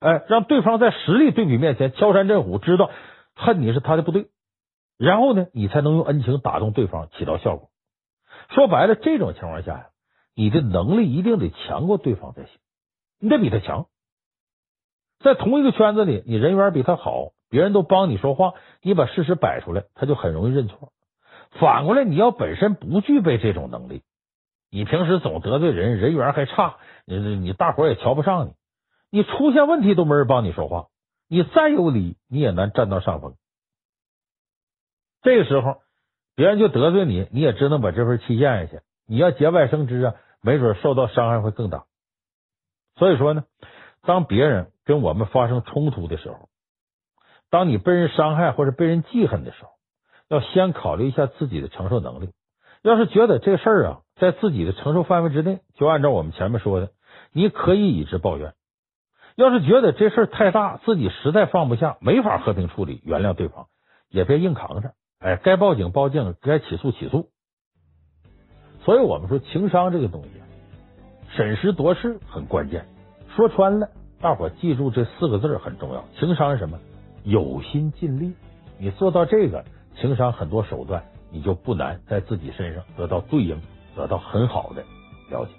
[0.00, 2.90] 哎，让对方在实力对比面前敲山震虎，知道
[3.34, 4.28] 恨你是他的不对，
[4.98, 7.70] 然后呢，你才能用恩情打动对方，起到效果。
[8.50, 9.86] 说白了，这种情况下呀，
[10.34, 12.50] 你的能力一定得强过对方才行，
[13.18, 13.86] 你得比他强。
[15.20, 20.92] 在同一个圈子里，你人缘比他好，别人都帮你说话，你把事实摆出来，他就很容易认错。
[21.60, 24.02] 反过来，你要本身不具备这种能力，
[24.70, 28.52] 你平时总得罪人，人缘还差，你你大伙也瞧不上你。
[29.10, 30.88] 你出现问题都没人帮你说话，
[31.28, 33.36] 你再有理你也难占到上风。
[35.22, 35.76] 这个时候，
[36.34, 38.80] 别人就得罪你，你也只能把这份气咽下去。
[39.06, 41.84] 你要节外生枝啊，没准受到伤害会更大。
[42.96, 43.44] 所以说呢，
[44.02, 46.48] 当别人跟我们发生冲突的时候，
[47.48, 49.70] 当你被人伤害或者被人记恨的时候，
[50.28, 52.30] 要先考虑一下自己的承受能力。
[52.82, 56.90] 要是觉得这事儿啊在自己的承受范围之内，就按照我们前面说的，
[57.32, 58.52] 你可以以直报怨。
[59.36, 63.66] 要是觉得这事儿太大，自己实在放不下，没法和平处理，原谅对方，
[64.10, 64.92] 也别硬扛着。
[65.18, 67.30] 哎，该报警报警，该起诉起诉。
[68.84, 70.28] 所以我们说情商这个东西，
[71.30, 72.86] 审时度势很关键。
[73.34, 73.88] 说穿了，
[74.20, 76.04] 大伙记住这四个字很重要。
[76.18, 76.78] 情商是什么？
[77.24, 78.34] 有心尽力。
[78.78, 79.64] 你做到这个，
[80.00, 83.60] 情商很多手段，你就不难在自己身上得到对应，
[83.96, 84.82] 得到很好的
[85.30, 85.52] 了解。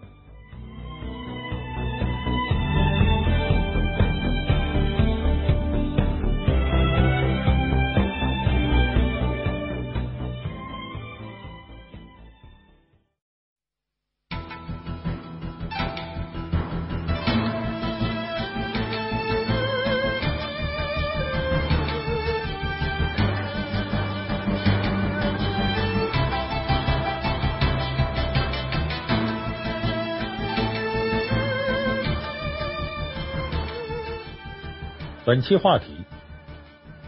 [35.36, 36.06] 本期话题：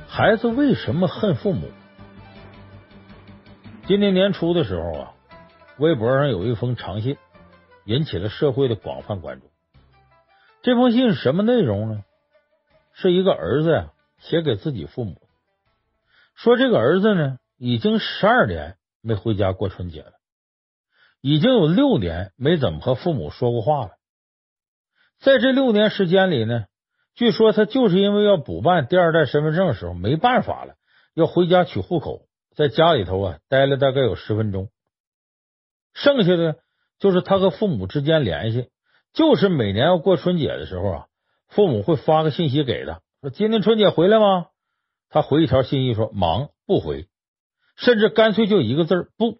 [0.05, 1.71] 孩子为什么恨父母？
[3.87, 5.13] 今年年初的时候啊，
[5.77, 7.17] 微博上有一封长信，
[7.85, 9.49] 引起了社会的广泛关注。
[10.61, 12.03] 这封信什么内容呢？
[12.91, 15.21] 是一个儿子呀写给自己父母，
[16.35, 20.11] 说这个儿子呢已经十二年没回家过春节了，
[21.21, 23.91] 已经有六年没怎么和父母说过话了。
[25.17, 26.65] 在这六年时间里呢。
[27.17, 30.75] 据说他就是因为要补办第二代身份证的时候没办法了，
[31.15, 34.69] 要回家取户口，在家里头啊待了大概有十分钟，
[35.95, 36.59] 剩下的
[36.99, 38.69] 就是他和父母之间联系，
[39.13, 41.07] 就是每年要过春节的时候啊，
[41.47, 44.49] 父母会发个信息给他，说今年春节回来吗？
[45.09, 47.07] 他回一条信息说忙不回，
[47.77, 49.39] 甚至干脆就一个字不。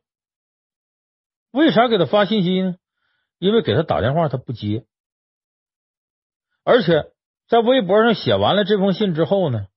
[1.52, 2.76] 为啥给他发信息呢？
[3.38, 4.88] 因为给他打电话他不接，
[6.64, 7.12] 而且。
[7.48, 9.68] 在微博上写完了这封信之后呢，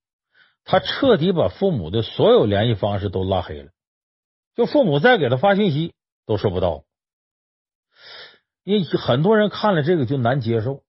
[0.65, 3.71] 他彻底把父母的所有联系方式都拉黑了，
[4.57, 5.95] 就父母再给他发信息
[6.27, 6.83] 都收不到。
[8.65, 10.83] 因为很多人看了这个就难接受，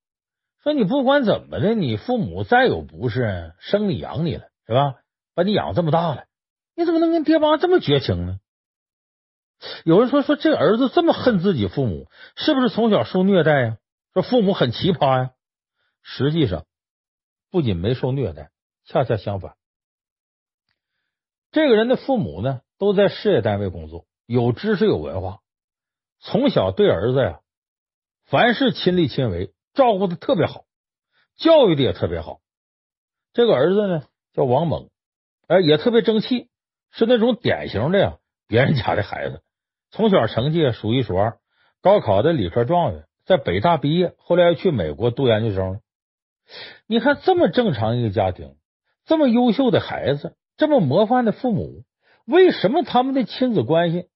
[0.63, 4.95] 说你不管怎么的，你父母再有不是，生你养你了是吧？
[5.35, 6.25] 把你养这么大了，
[6.75, 8.39] 你怎么能跟爹妈这么绝情呢？
[9.85, 13.77] 有人说说这儿子这么恨自己父母，是不是从小受虐待呀？
[14.13, 15.31] 说父母很奇葩呀？
[16.01, 16.65] 实际上。
[17.51, 18.49] 不仅没受虐待，
[18.85, 19.55] 恰恰相反，
[21.51, 25.41] 这个人的父母呢都在事业单位工作，有知识有文化，
[26.21, 27.41] 从小对儿子呀，
[28.23, 30.63] 凡事亲力亲为，照顾的特别好，
[31.35, 32.39] 教育的也特别好。
[33.33, 34.89] 这个儿子呢叫王猛，
[35.47, 36.49] 哎，也特别争气，
[36.89, 39.43] 是那种典型的呀别人家的孩子，
[39.89, 41.37] 从小成绩数一数二，
[41.81, 45.81] 高考的理科状元，在北大毕业，后来去美国读研究生。
[46.87, 48.55] 你看，这么正常一个家庭，
[49.05, 51.83] 这么优秀的孩子，这么模范的父母，
[52.25, 54.09] 为什么他们的亲子关系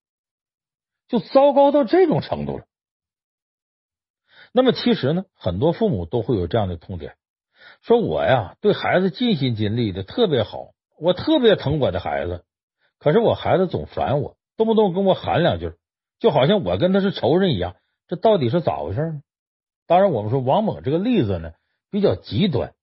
[1.08, 2.66] 就糟糕到这种程度了？
[4.52, 7.16] 那么，其实呢，很多父母都会有这样的痛点，
[7.82, 12.46] 说我呀，对孩子尽心尽力的特别好，我特别疼我的孩子，
[13.00, 15.74] 可是我孩子总烦我，动不动跟我喊两句，
[16.20, 17.76] 就好像我跟他是仇人一样。
[18.08, 19.22] 这到底是咋回事呢？
[19.88, 21.54] 当然，我们说王猛这个例子呢。
[21.96, 22.74] 比较极端，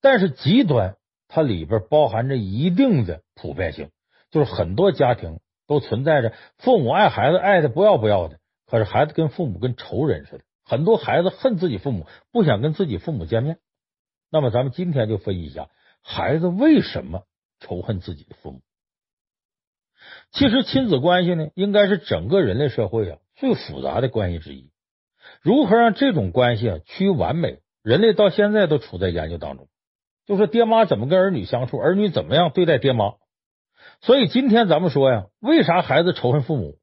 [0.00, 0.94] 但是极端
[1.26, 3.90] 它里边包含着一定的普遍性，
[4.30, 8.38] 就是很多家庭都存在着父母爱孩子爱的不要不要的，
[8.68, 13.58] 可是孩子跟父母跟仇人似的，很多孩子恨自己父母，不想跟自己父母见面。
[14.30, 15.68] 那么咱们今天就分析一下，
[16.00, 17.24] 孩子为什么
[17.58, 18.60] 仇恨自己的父母。
[20.30, 24.70] 其实亲子关系呢，应该是整个人类社会啊最复杂的关系之一。
[25.42, 29.68] 如何让这种关系啊趋于完美，人类到现在都处在研究当中。
[30.26, 33.14] 就说爹妈怎么跟儿女相处，儿女怎么样对待爹妈。
[34.00, 36.78] 所以今天咱们说呀，为啥孩子仇恨父母？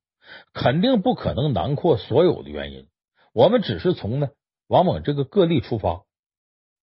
[0.53, 2.87] 肯定不可能囊括所有的原因。
[3.31, 4.29] 我们只是从呢
[4.67, 6.03] 往往这个个例出发，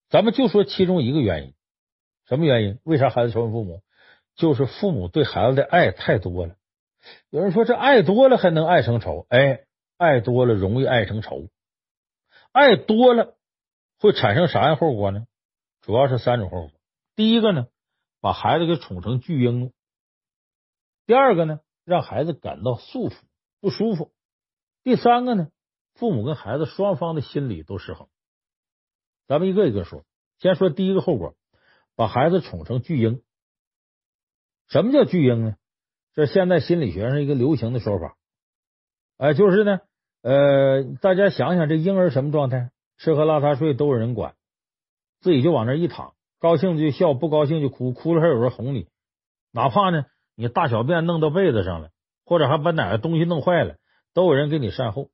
[0.09, 1.55] 咱们就说其中一个原因。
[2.27, 2.79] 什么原因？
[2.85, 3.83] 为啥孩子仇恨父母？
[4.35, 6.55] 就是父母对孩子的爱太多了。
[7.29, 9.27] 有人说这爱多了还能爱成仇？
[9.29, 9.65] 哎，
[9.99, 11.49] 爱多了容易爱成仇。
[12.51, 13.35] 爱多了
[14.05, 15.27] 会产生啥样后果呢？
[15.81, 16.71] 主要是三种后果。
[17.17, 17.69] 第一个呢，
[18.21, 19.71] 把孩子给宠成巨婴；
[21.07, 23.15] 第二个呢，让孩子感到束缚
[23.63, 24.13] 不舒服；
[24.83, 25.49] 第三个呢，
[25.95, 28.09] 父母跟孩子双方的心理都失衡。
[29.27, 30.05] 咱们一个一个说。
[30.39, 31.35] 先说第一个后果，
[31.97, 33.23] 把孩子宠成巨婴。
[34.69, 35.57] 什么叫巨婴呢？
[36.13, 38.19] 这现在心理学上一个流行的说法。
[39.17, 39.81] 哎，就是呢，
[40.21, 42.71] 呃，大家想想，这婴儿什么状态？
[42.97, 44.35] 吃喝拉撒睡都有人管，
[45.21, 48.89] 自己就往那一躺，高兴就笑，不高兴就哭，哭了还有人哄你。
[49.53, 51.91] 哪怕呢，你大小便弄到被子上了，
[52.25, 53.77] 或者还把哪个东西弄坏了，
[54.13, 55.11] 都有人给你善后。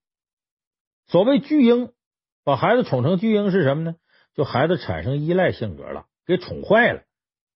[1.07, 1.93] 所谓巨婴，
[2.45, 3.97] 把孩子宠成巨婴是什么呢？
[4.35, 7.03] 就孩子产生依赖性格了，给宠坏了。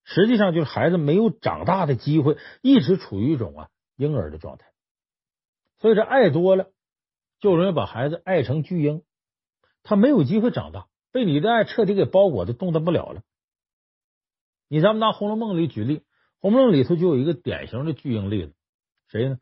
[0.02, 4.66] 实际上就是孩子没有长大的机会，一直处于一种啊婴儿的状态。
[5.78, 6.70] 所以这爱多了，
[7.40, 9.02] 就容易把孩子爱成巨婴，
[9.84, 13.22] 他没有机会长大，被你的爱彻底给包裹的动弹不了了。
[14.68, 15.98] 你咱们拿《红楼梦》里举例，
[16.40, 18.54] 《红楼梦》里头就有一个典型的巨婴例子，
[19.06, 19.38] 谁呢？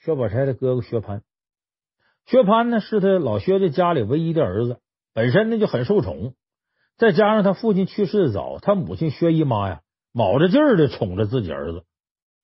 [0.00, 1.22] 薛宝钗的哥哥薛蟠。
[2.26, 4.80] 薛蟠呢是他老薛家家里唯一的儿子，
[5.14, 6.34] 本身呢就很受宠，
[6.98, 9.80] 再加上他父亲去世的早，他母亲薛姨妈呀。
[10.16, 11.84] 卯着劲儿的宠着自己儿子，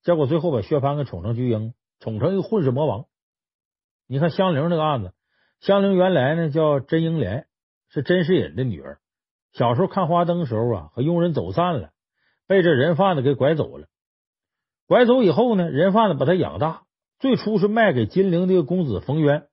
[0.02, 3.06] 结果最后把薛蟠给宠成巨婴，宠成一个混世魔王。
[4.08, 5.12] 你看香菱那个案子，
[5.60, 7.46] 香菱原来呢叫甄英莲，
[7.88, 8.98] 是甄士隐的女儿。
[9.52, 11.90] 小时候看花灯的时候啊，和佣人走散了，
[12.46, 13.86] 被这人贩子给拐走了。
[14.86, 16.84] 拐走以后呢，人贩子把她养大，
[17.18, 19.48] 最初是卖给金陵的公子冯渊。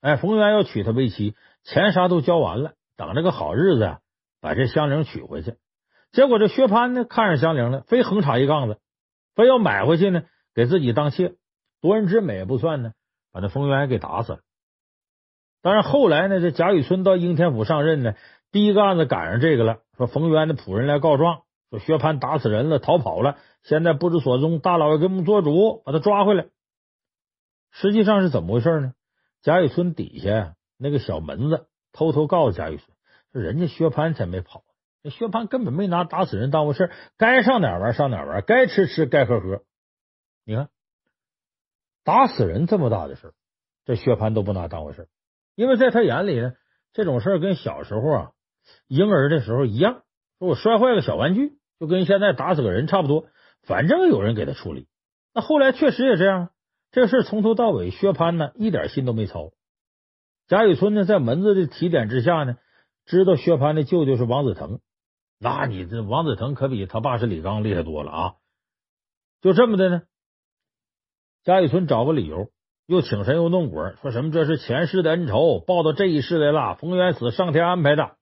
[0.00, 1.34] 哎，冯渊要娶她为妻，
[1.64, 4.00] 钱啥都交完了，等着个好日子啊，
[4.40, 5.56] 把这香菱娶回去。
[6.12, 8.78] 结果这薛蟠呢，看上香菱了，非横插一杠子，
[9.34, 10.22] 非要买回去呢，
[10.54, 11.34] 给自己当妾。
[11.80, 12.92] 夺人之美不算呢，
[13.32, 14.40] 把那冯渊给打死了。
[15.66, 18.14] 但是后来呢，这贾雨村到应天府上任呢，
[18.52, 26.46] 第一个案子赶上这个了，说冯渊的仆人来告状，说薛蟠打死人了，逃跑了，现在不知所踪，大老爷给我们做主，把他抓回来。
[27.72, 28.92] 实际上是怎么回事呢？
[29.42, 32.96] 贾雨村底下那个小门子偷偷告诉贾雨村，
[33.32, 34.62] 说人家薛蟠才没跑。
[35.02, 39.62] 薛蟠根本没拿打死人当回事，该上哪玩上哪玩，该吃吃，该喝喝。
[40.44, 40.68] 你看，
[42.04, 43.34] 打死人这么大的事，
[43.84, 45.08] 这薛蟠都不拿当回事，
[45.56, 46.52] 因为在他眼里呢，
[46.92, 48.30] 这种事跟小时候啊
[48.86, 50.02] 婴儿的时候一样，
[50.38, 53.26] 说我摔坏个小玩具，就跟现在打死个人差不多，
[53.62, 54.86] 反正有人给他处理。
[55.34, 56.50] 那后来确实也这样，
[56.92, 59.50] 这事从头到尾，薛蟠呢一点心都没操。
[60.46, 62.56] 贾雨村呢，在门子的提点之下呢，
[63.04, 64.80] 知道薛蟠的舅舅是王子腾。
[65.38, 68.34] 那你这王子腾可比他爸是李刚厉害多了啊！
[69.42, 70.02] 就这么的呢，
[71.44, 72.50] 贾雨村找个理由，
[72.86, 78.16] 又请神又弄鬼，说什么这是前世的恩仇报到这一世来了，冯渊死上天安排的，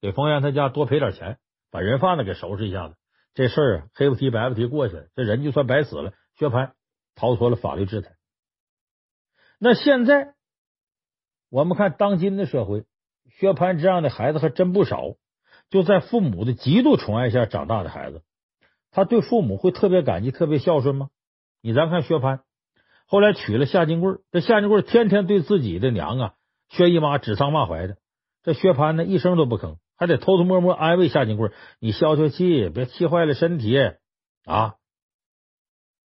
[0.00, 1.38] 给冯渊他家多赔点钱，
[1.70, 2.96] 把人贩子给收拾一下子，
[3.34, 6.72] 这事儿黑不提白不提过去了，这人就算白死了，薛蟠
[7.14, 8.16] 逃脱了法律制裁。
[9.58, 10.34] 那现在
[11.50, 12.84] 我们看当今的社会，
[13.30, 15.14] 薛蟠这样的孩子还真不少。
[15.68, 18.22] 就在父母的极度宠爱下长大的孩子，
[18.92, 21.10] 他对父母会特别感激、特别孝顺吗？
[21.60, 22.42] 你咱看薛蟠，
[23.06, 26.34] 后来娶了夏金桂，这夏金桂天天对自己的娘啊
[26.68, 27.96] 薛姨妈指桑骂槐的，
[28.42, 33.78] 这薛蟠呢一声都不吭，还得偷偷摸摸安慰夏金桂：“你消消气，别气坏了身体
[34.44, 34.74] 啊！”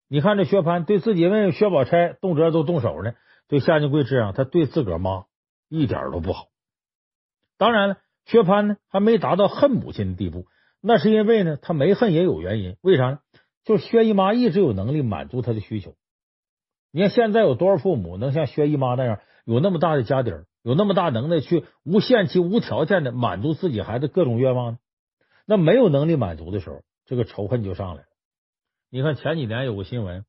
[0.09, 3.15] 你看这薛蟠对自己妹妹薛宝钗动辄都动手呢，
[3.49, 5.25] 对夏金桂这样，他对自个儿妈
[5.69, 6.49] 一点都不好。
[7.59, 7.97] 当然了。
[8.25, 10.47] 薛蟠呢，还没达到恨母亲的地步，
[10.81, 12.77] 那是因为呢，他没恨也有原因。
[12.81, 13.19] 为啥呢？
[13.65, 15.97] 就薛姨妈一直有能力满足他的需求。
[16.93, 24.79] 你看现在有多少父母能像薛姨妈那样有那么大的家底儿，有那么大能耐去无限期、无条件的满足自己孩子各种愿望呢？
[25.47, 28.09] 那没有能力满足的时候，这个仇恨就上来了。
[28.91, 30.25] 你看前几年有个新闻，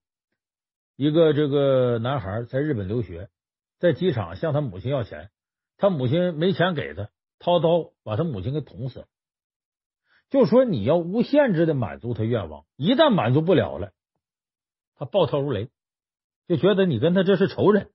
[0.96, 3.30] 一个这个男孩在日本留学，
[3.78, 5.30] 在机场向他母亲要钱，
[5.78, 7.10] 他母亲没钱给他。
[7.40, 9.06] 掏刀把他母亲给捅死了，
[10.30, 13.92] 就说你要无限制的满足他愿望，一旦满足不了了，
[14.96, 15.70] 他暴跳如雷，
[16.56, 17.90] 就觉得你跟他这是仇人。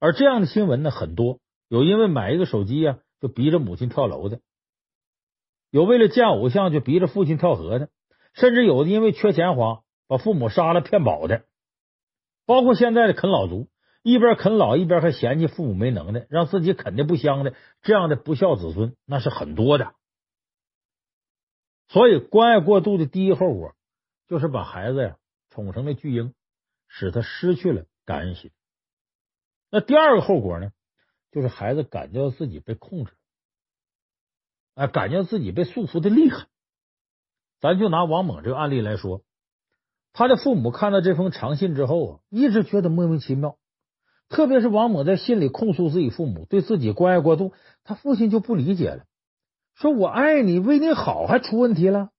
[0.00, 4.38] 而这样的新闻呢，很多，有因为买一个手机呀、啊，就逼着母亲跳楼的；
[5.70, 7.86] 有为了见偶像就逼着父亲跳河的；
[8.32, 11.44] 甚至有的因为缺钱花，把父母杀了骗保的。
[12.44, 13.68] 包括现在的啃老族，
[14.02, 19.94] 一边啃老一边还嫌弃父母没能耐，让自己啃的不香的，这样的不孝子孙那是很多的。
[21.86, 23.74] 所以，关爱过度的第一后果
[24.26, 25.16] 就是把孩子呀
[25.50, 26.32] 宠成了巨婴，
[26.92, 28.50] 使他失去了感恩心。
[29.70, 30.72] 那第二个后果呢，
[31.30, 33.12] 就是孩子感觉到自己被控制，
[34.74, 36.48] 哎，感觉自己被束缚的厉害。
[37.60, 39.22] 咱就拿王猛这个案例来说，
[40.12, 43.56] 他的父母看到这封长信之后啊，一直觉得莫名其妙。
[44.28, 47.52] 特别是王猛在信里控诉自己父母对自己关爱过度，
[47.84, 49.04] 他父亲就不理解了，
[49.74, 52.10] 说我爱你，为你好，还出问题了。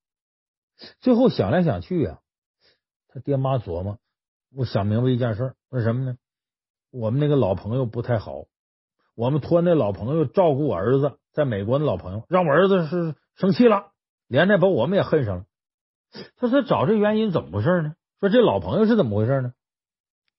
[0.99, 2.19] 最后想来想去啊，
[3.07, 3.99] 他爹妈琢磨，
[4.53, 6.17] 我想明白一件事，为什么呢？
[6.91, 8.43] 我们那个老朋友不太好，
[9.15, 13.91] 我们托那老朋友照顾我儿子，在美国的老朋友，让我儿子是生气了，
[14.27, 15.45] 连带把我们也恨上了。
[16.35, 17.93] 他说找这原因怎么回事呢？
[18.19, 19.53] 说这老朋友是怎么回事呢？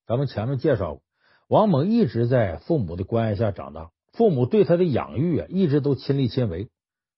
[0.06, 1.02] 咱们前面介绍过，
[1.48, 6.68] 王猛一直在父母的关爱下长大，父母对他的养育啊，一直都亲力亲为。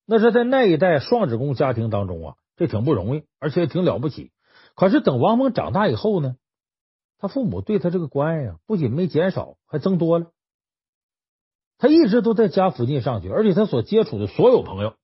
[0.07, 4.31] 那是在那一代双职工家庭当中啊，这挺不容易，而且也挺了不起。
[4.77, 6.37] 可是等王猛长大以后呢？
[7.25, 10.27] 他父母对他这个关爱啊，不仅没减少，还增多了。
[11.79, 14.95] 他一直都在家附近上学，而且他所接触的所有朋友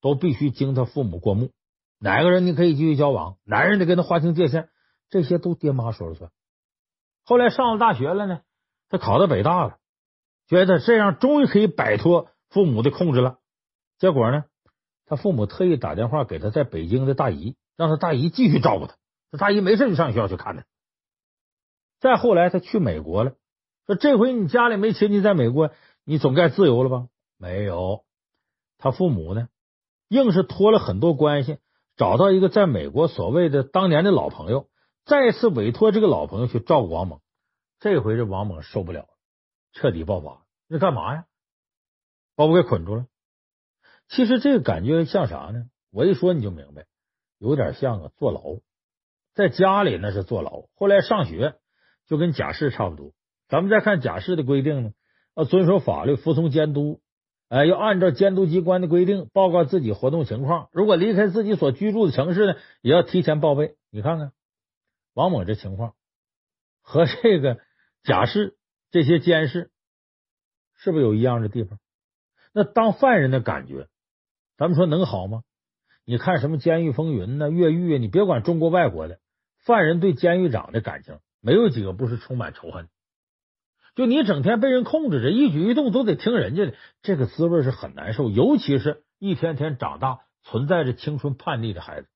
[0.00, 1.52] 都必须经他父母过目。
[2.00, 4.68] 哪个人你可以继续交往，男人得跟他划清界限，
[5.10, 6.32] 这些都爹妈说了算。
[7.24, 8.40] 后来上了大学了呢，
[8.88, 9.76] 他考到北大了，
[10.48, 13.38] 觉得这样终于可以摆脱父母的控制了。
[14.00, 14.42] 结果呢，
[15.06, 18.96] 他父母特意打电话给他在北京的大姨，让他大姨继续照顾他。
[19.30, 20.64] 他大姨没事就上学校去看他。
[22.00, 23.34] 再后来，他去美国了。
[23.86, 25.70] 说这回你家里没亲戚在美国，
[26.04, 27.08] 你总该自由了吧？
[27.36, 28.04] 没有，
[28.78, 29.48] 他父母呢，
[30.08, 31.58] 硬是托了很多关系，
[31.96, 34.68] 找到一个在美国所谓的当年的老朋友，
[35.04, 37.20] 再次委托这个老朋友去照顾王猛。
[37.78, 39.08] 这回这王猛受不了，
[39.72, 40.42] 彻底爆发。
[40.68, 41.26] 你干嘛呀？
[42.34, 43.06] 把我给捆住了。
[44.08, 45.66] 其实这个感觉像啥呢？
[45.90, 46.86] 我一说你就明白，
[47.38, 48.60] 有点像啊坐牢。
[49.34, 51.56] 在家里那是坐牢，后来上学。
[52.10, 53.12] 就跟假释差不多。
[53.48, 54.90] 咱们再看假释的规定呢，
[55.36, 57.00] 要遵守法律，服从监督，
[57.48, 60.68] 哎，要按照监督机关的规定报告自己活动情况。
[60.72, 63.76] 如果离开自己所居住的城市呢，也要提前报备。
[63.90, 64.32] 你看看
[65.14, 65.94] 王猛这情况
[66.82, 67.60] 和这个
[68.02, 68.56] 假释
[68.90, 69.70] 这些监视
[70.74, 71.78] 是不是有一样的地方？
[72.52, 73.86] 那当犯人的感觉，
[74.56, 75.42] 咱们说能好吗？
[76.04, 79.20] 你看什么《监狱风云》呢，《越狱》啊，你别管中国外国的
[79.64, 81.20] 犯人对监狱长的感情。
[81.40, 82.88] 没有几个不是充满仇恨。
[83.94, 88.30] 就你整天被人控制着，一举一动都得听人家的，这个滋味是很难受。
[88.30, 92.08] 尤其是一天天长大，存在着青春叛逆的孩子，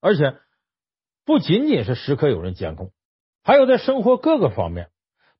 [0.00, 0.36] 而且
[1.24, 2.92] 不仅仅是时刻有人监控，
[3.44, 4.90] 还有在生活各个方面，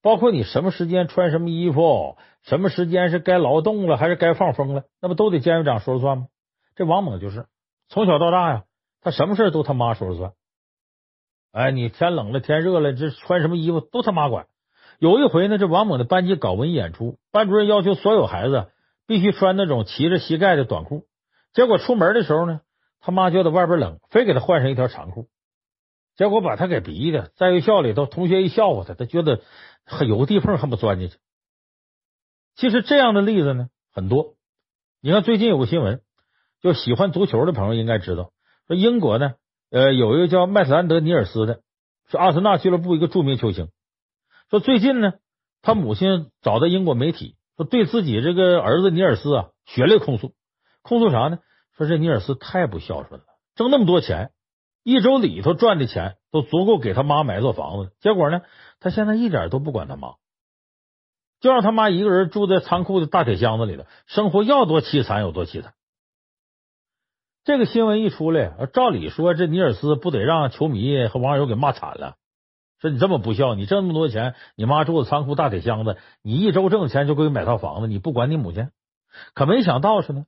[0.03, 6.29] 包括你什么时间穿什么衣服，什么时间是该劳动了还是该放风了，那不都得监狱长说了算吗？
[6.77, 7.47] 这王猛就是
[7.89, 8.65] 从小到大呀，
[9.01, 10.33] 他什么事都他妈说了算。
[11.53, 14.47] 哎，你天冷了，天热了，这穿什么衣服都他妈管。
[14.99, 18.69] 有一回呢，这王猛的班级搞文艺演出，班主任要求所有孩子
[19.07, 21.07] 必须穿那种齐着膝盖的短裤。
[21.53, 22.61] 结果出门的时候呢，
[23.01, 25.29] 他妈觉得外边冷，非给他换上一条长裤。
[26.17, 29.41] 结果把他给逼的，在学校里头，同学一笑话他，他觉得
[30.07, 31.17] 有个地缝恨不钻进去。
[32.55, 34.35] 其实这样的例子呢很多。
[35.01, 36.03] 你看最近有个新闻，
[36.61, 38.31] 就喜欢足球的朋友应该知道，
[38.69, 39.35] 说英国呢。
[39.71, 41.61] 呃，有一个叫麦特兰德尼尔斯的，
[42.11, 43.69] 是阿森纳俱乐部一个著名球星。
[44.51, 45.13] 说最近呢，
[45.63, 50.35] 他母亲找到英国媒体，说对自己这个儿子尼尔斯啊血泪控诉，
[50.83, 51.39] 控诉啥呢？
[51.77, 54.33] 说这尼尔斯太不孝顺了，挣那么多钱，
[54.83, 58.43] 一周里头赚的钱都足够给他妈买座房子，结果呢，
[58.81, 60.15] 他现在一点都不管他妈，
[61.41, 65.75] 就让他妈一个人住在仓库的大铁箱子里头，生活要多凄惨有多凄惨。
[67.43, 72.17] 这个新闻一出来，照理说这尼尔斯不得让球迷和网友给骂惨了，
[72.79, 78.71] 说你这么不孝，你挣那么多钱，你妈住的仓库大铁箱子，你一周挣钱就可以买套房子，你不管你母亲？
[79.35, 80.27] 可没想到是呢，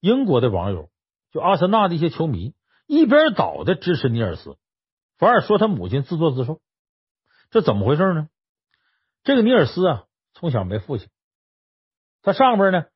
[0.00, 0.88] 英国的网友
[1.30, 2.54] 就阿森纳的一些球迷
[2.86, 4.56] 一边倒的支持尼尔斯，
[5.18, 6.60] 反而说他母亲自作自受，
[7.50, 8.28] 这怎么回事呢？
[9.24, 11.08] 这个尼尔斯啊，从小没父亲，
[12.22, 12.86] 他上边呢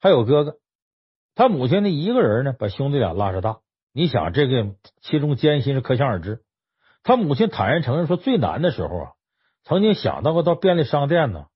[0.00, 0.56] 还有哥哥。
[1.38, 3.60] 他母亲呢，一个人呢，把兄弟俩拉扯大。
[3.92, 6.42] 你想，这个其中艰辛是可想而知。
[7.04, 9.12] 他母亲坦然承认说，最难的时候啊，
[9.62, 11.46] 曾经想到过到便利商店呢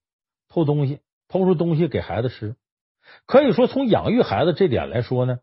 [0.48, 2.54] 偷东西，偷出东西给孩子吃。
[3.26, 5.40] 可以说，从养育孩子这点来说呢，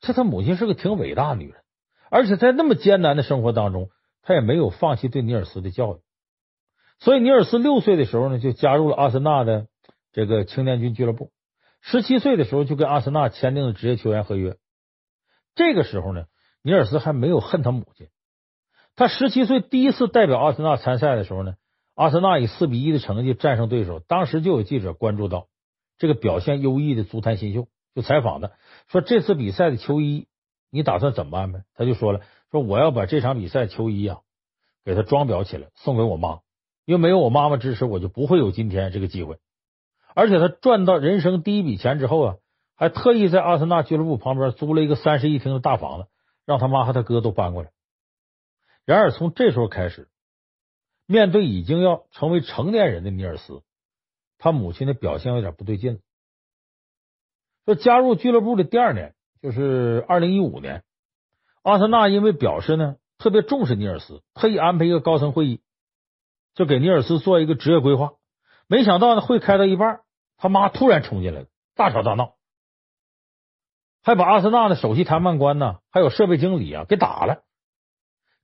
[0.00, 1.62] 这他母亲是个挺伟大的女人。
[2.10, 3.90] 而且在那么艰难的生活当中，
[4.22, 6.00] 她也没有放弃对尼尔斯的教育。
[6.98, 9.68] 所以，尼尔斯六岁的时候呢，就加入了阿森纳的
[10.10, 11.30] 这个青年军俱乐部。
[11.88, 14.56] 十七岁的时候，就跟阿森纳签订了职业球员合约。
[15.54, 16.24] 这个时候呢，
[16.60, 18.08] 尼尔斯还没有恨他母亲。
[18.96, 21.54] 他十七岁第一次代表阿森纳参赛的时候呢，
[21.94, 24.00] 阿森纳以四比一的成绩战胜对手。
[24.00, 25.46] 当时就有记者关注到
[25.96, 28.50] 这个表现优异的足坛新秀，就采访他，
[28.88, 30.26] 说这次比赛的球衣
[30.70, 31.62] 你打算怎么安排？
[31.76, 32.20] 他就说了，
[32.50, 34.22] 说我要把这场比赛球衣啊
[34.84, 36.40] 给他装裱起来送给我妈。
[36.84, 39.38] 因为没有我妈妈支持，我就不会有今天这个机会。
[40.16, 42.36] 而且他赚到人生第一笔钱之后啊，
[42.74, 46.08] 还特意在阿森纳俱乐部旁边租了一个三室一厅的大房子，
[46.46, 47.70] 让他妈和他哥都搬过来。
[48.86, 50.08] 然而从这时候开始，
[51.06, 53.60] 面对已经要成为成年人的尼尔斯，
[54.38, 56.00] 他母亲的表现有点不对劲了。
[57.66, 60.82] 说加入俱乐部的第二年，就是二零一五年，
[61.62, 65.60] 阿森纳因为表示呢特别重视尼尔斯，特意安排一个高层会议。
[66.54, 68.14] 就给尼尔斯做一个职业规划，
[68.66, 70.00] 没想到呢，会开到一半，
[70.36, 72.34] 他妈突然冲进来了，大吵大闹，
[74.02, 77.42] 还把阿森纳的首席谈判官呢，还有设备经理啊给打了。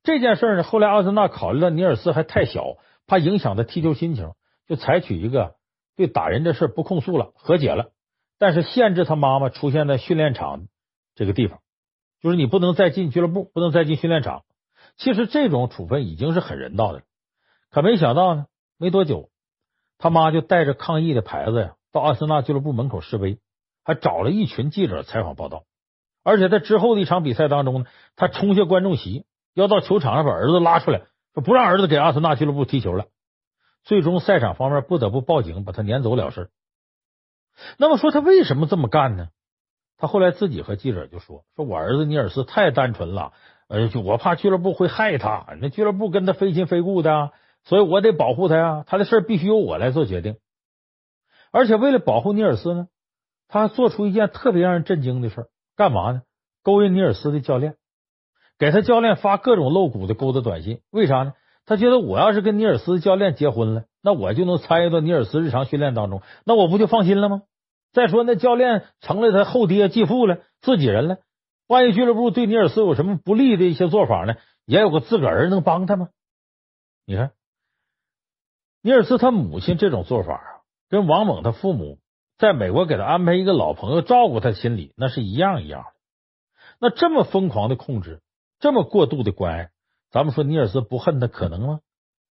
[0.02, 4.32] 这件事呢，后来阿森纳考虑到尼尔斯还太小，怕影响他踢球心情，
[4.66, 5.56] 就采取一个
[5.96, 7.92] 对打人这事不控诉了，和解了，
[8.38, 10.66] 但是限制他妈妈出现在训练场
[11.14, 11.60] 这个地方，
[12.20, 14.44] 就是你不能再进俱乐部，不能再进训练场。
[14.96, 17.04] 其实这种处分已经是很人道的了。
[17.70, 18.46] 可没想到呢，
[18.78, 19.30] 没多久，
[19.98, 23.38] 他妈就带着抗议的牌子呀，到阿森纳俱乐部门口示威，
[23.84, 25.64] 还找了一群记者采访报道。
[26.24, 27.86] 而且在之后的一场比赛当中呢，
[28.16, 31.02] 他冲下观众席，要到球场上把儿子拉出来，
[31.34, 33.06] 说不让儿子给阿森纳俱乐部踢球了。
[33.84, 36.50] 最终赛场方面不得不报警，把他撵走了事。
[37.76, 39.28] 那么说他为什么这么干呢？
[39.98, 43.32] 他后来自己和记者就说：“说我儿子尼尔斯太单纯了，
[43.68, 47.32] 呃，就我怕俱乐部会害他，那俱乐部跟他非亲非故的。”
[47.64, 50.38] 所以我得保护他呀，他的事必须由我来做决定。
[51.52, 52.88] 而且为了保护尼尔斯呢，
[53.46, 56.22] 他还做出一件特别让人震惊的事，干嘛呢？
[56.64, 57.76] 勾引尼尔斯的教练，
[58.58, 60.80] 给他教练发各种露骨的勾搭短信。
[60.90, 61.34] 为啥呢？
[61.64, 67.42] 他觉得我要是跟尼尔斯教练结婚了，那我就能参与到尼尔斯日常训练当中，那我不就放心了吗？
[67.92, 71.18] 再说那教练成了他后爹继父了，自己人了，
[71.68, 74.34] 万一俱乐部对尼尔斯有什么不利的一些做法呢，
[74.64, 76.08] 也有个自个儿能帮他吗？
[77.04, 77.32] 你看。
[78.84, 80.51] 尼尔斯他母亲这种做法，
[80.92, 82.00] 跟王猛他父母
[82.36, 85.88] 在美国给他安排一个老朋友照顾他心理，那是一样一样的。
[86.80, 88.20] 那这么疯狂的控制，
[88.58, 89.70] 这么过度的关爱，
[90.10, 91.80] 咱们说尼尔斯不恨他可能吗？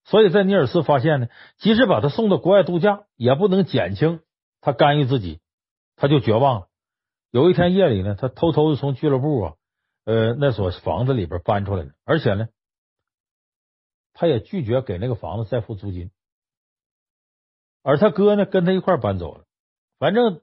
[0.04, 4.20] 所以在尼尔斯发现呢，即使把他送到国外度假，也不能减轻
[4.60, 5.40] 他干预自己，
[5.96, 6.68] 他就绝望了。
[7.32, 9.54] 有一天夜里呢，他偷偷的从俱乐部啊，
[10.06, 12.48] 呃，那所房子里边搬出来了，而且呢，
[14.14, 16.12] 他也拒绝给那个房子再付租金。
[17.84, 19.46] 而他哥呢，跟他一块搬走了。
[19.98, 20.42] 反正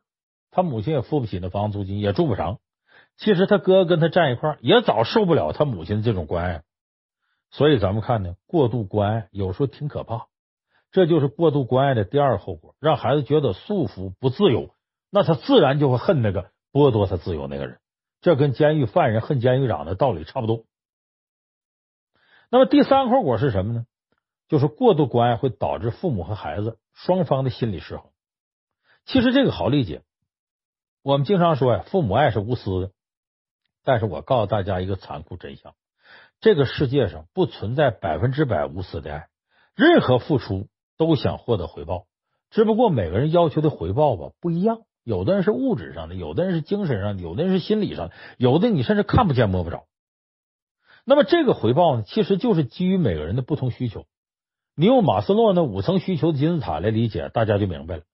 [0.50, 2.58] 他母亲也付不起那房租金，也住不长。
[3.16, 6.62] 其实他哥跟他站一块，也早受不了他母亲的这种关爱。
[7.50, 10.26] 所以咱们看呢，过度关爱有时候挺可怕。
[10.90, 14.74] 这就是过度关爱的第二个后果，让孩子觉得束缚不自由，
[15.10, 17.78] 那他自然就会恨那个剥夺他自由那个人。
[18.20, 20.64] 这跟监狱犯人恨监狱长的道理差不多。
[22.50, 23.86] 那么第三个后果是什么呢？
[24.48, 28.10] 就是过度关爱会导致父母和孩子双方的心理失衡。
[29.06, 30.02] 其实这个好理解，
[31.02, 32.90] 我们经常说呀，父母爱是无私的。
[33.84, 35.76] 但是我告诉大家一个残酷真相：
[36.40, 39.28] 这个世界上不存在百分之百无私的爱，
[39.76, 42.06] 任何付出都想获得回报，
[42.50, 44.80] 只不过每个人要求的回报吧不一样。
[45.04, 49.86] 有的人是物质上的，有的人是精神上的，有的人是心理上的，有的你甚至看不见摸不着。
[51.04, 54.04] 那么这个回报呢，其实就是基于每个人的不同需求。
[54.80, 58.04] 你用马斯洛那五层需求的金字塔来理解，大家就明白了。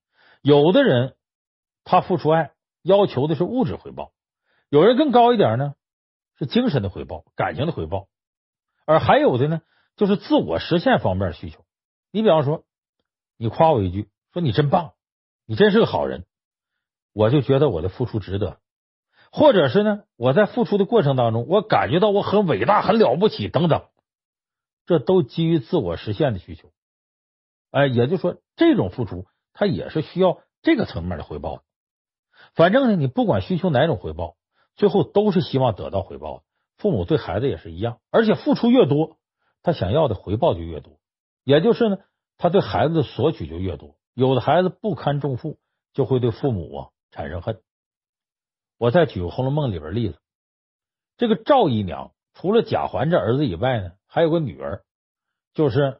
[0.40, 1.14] 有的人
[1.84, 2.52] 他付出爱，
[2.82, 4.12] 要求的是物质回报；
[4.70, 5.74] 有人更高一点呢，
[6.38, 8.06] 是精神的回报、感情的回报；
[8.86, 9.60] 而还有的呢，
[9.96, 11.60] 就是自我实现方面的需求。
[12.10, 12.64] 你比方说，
[13.36, 14.92] 你夸我一句，说你真棒，
[15.44, 16.24] 你真是个好人，
[17.12, 18.56] 我就觉得我的付出值得；
[19.30, 23.84] 或者是呢，我在付出的过程当中，我感觉到我很伟大、很了不起等等。
[24.86, 26.70] 这都基于自我实现的需求，
[27.70, 31.62] 哎，也就是说，这种付出它也是需要这个层面的回报的。
[32.54, 34.36] 反正呢，你不管需求哪种回报，
[34.76, 36.44] 最后都是希望得到回报的。
[36.76, 39.18] 父母对孩子也是一样，而且付出越多，
[39.62, 40.98] 他想要的回报就越多，
[41.44, 41.98] 也就是呢，
[42.36, 43.96] 他对孩子的索取就越多。
[44.12, 45.58] 有的孩子不堪重负，
[45.92, 47.60] 就会对父母啊产生恨。
[48.78, 50.18] 我再举个《红楼梦》里边例子，
[51.16, 54.82] 这个赵姨娘除了贾环这儿子以外呢，还有个女儿，
[55.54, 55.80] 就是《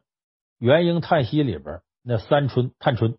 [0.57, 3.17] 元婴叹息》里边那三春探春。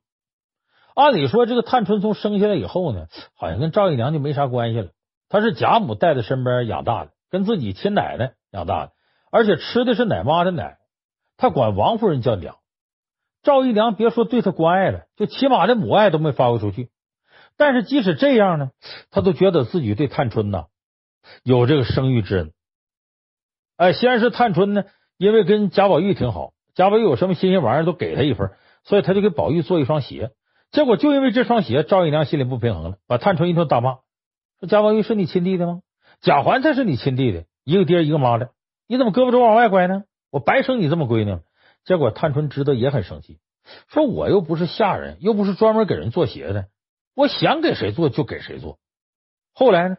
[0.95, 4.91] 按理说，这个探春从生下来以后呢，好像跟赵姨娘就没啥关系了。
[5.29, 8.93] 她是贾母带在身边养大的，跟自己亲奶奶养大的，
[9.31, 10.79] 而且吃的是奶妈的奶。
[11.37, 12.57] 她管王夫人叫娘。
[13.43, 16.91] 赵姨娘别说对她关爱了，就起码的母爱都没发挥出去。
[17.57, 18.71] 但是即使这样呢，
[19.11, 20.67] 她都觉得自己对探春呐
[21.43, 22.53] 有这个生育之恩。
[23.77, 24.85] 哎，先是探春呢，
[25.19, 28.51] 因为跟贾宝玉挺好，贾宝玉有什么新鲜玩意儿都给他一份，
[28.85, 30.31] 所以他就给宝玉做一双鞋。
[30.71, 33.99] 结果就因为这双鞋，赵姨娘心里不平衡了，把探春一顿大骂，
[34.61, 35.81] 说贾宝玉是你亲弟弟吗？
[36.21, 38.51] 贾环才是你亲弟弟，一个爹一个妈的，
[38.89, 40.05] 你怎么胳膊肘往外拐呢？
[40.31, 41.39] 我白生你这么闺女。
[41.85, 43.39] 结果探春知道也很生气，
[43.89, 46.67] 说我又不是下人，又不是专门给人做鞋的，
[47.15, 48.79] 我想给谁做就给谁做。
[49.55, 49.97] 后来呢，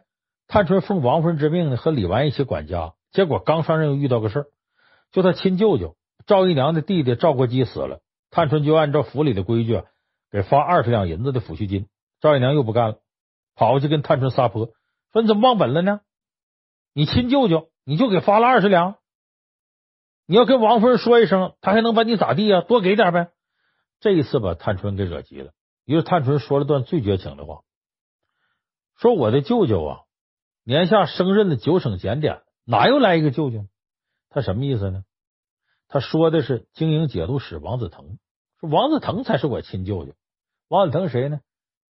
[0.48, 4.46] 探春奉王夫人之命呢，和李纨一起管家，结果刚上任又遇到个事儿，
[5.12, 5.96] 就他亲舅舅
[6.26, 8.00] 赵姨娘的弟弟赵国基死了，
[8.30, 9.82] 探春就按照府里的规矩。
[10.30, 11.88] 给发二十两银子的抚恤金，
[12.20, 12.98] 赵姨娘又不干了，
[13.54, 14.66] 跑过去跟探春撒泼，
[15.10, 16.02] 说你怎么忘本了呢？
[16.92, 18.96] 你亲舅舅你就给发了二十两，
[20.26, 22.60] 你要跟王夫人说一声，他还能把你咋地呀？
[22.60, 23.30] 多给点呗。
[24.00, 25.52] 这一次把探春给惹急了，
[25.86, 27.62] 于是探春说了段最绝情的话，
[28.98, 30.00] 说我的舅舅啊，
[30.62, 33.66] 年下升任的九省检点，哪又来一个舅舅？
[34.28, 35.02] 他什么意思呢？
[35.88, 38.18] 他说的是经营节度使王子腾。
[38.60, 40.12] 说王子腾才是我亲舅舅，
[40.68, 41.40] 王子腾谁呢？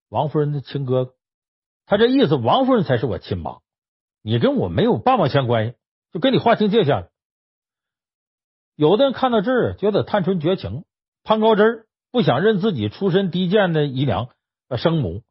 [0.07, 1.15] 王夫人的亲哥哥。
[1.87, 3.57] 他这意思，王夫人才是我亲妈，
[4.21, 5.75] 你跟我没有半毛钱关系，
[6.11, 7.09] 就跟你划清界限了。
[8.75, 10.85] 有的人看到这儿，觉得探春绝情，
[11.23, 14.29] 攀高枝不想认自己出身低贱的姨娘
[14.77, 15.23] 生母。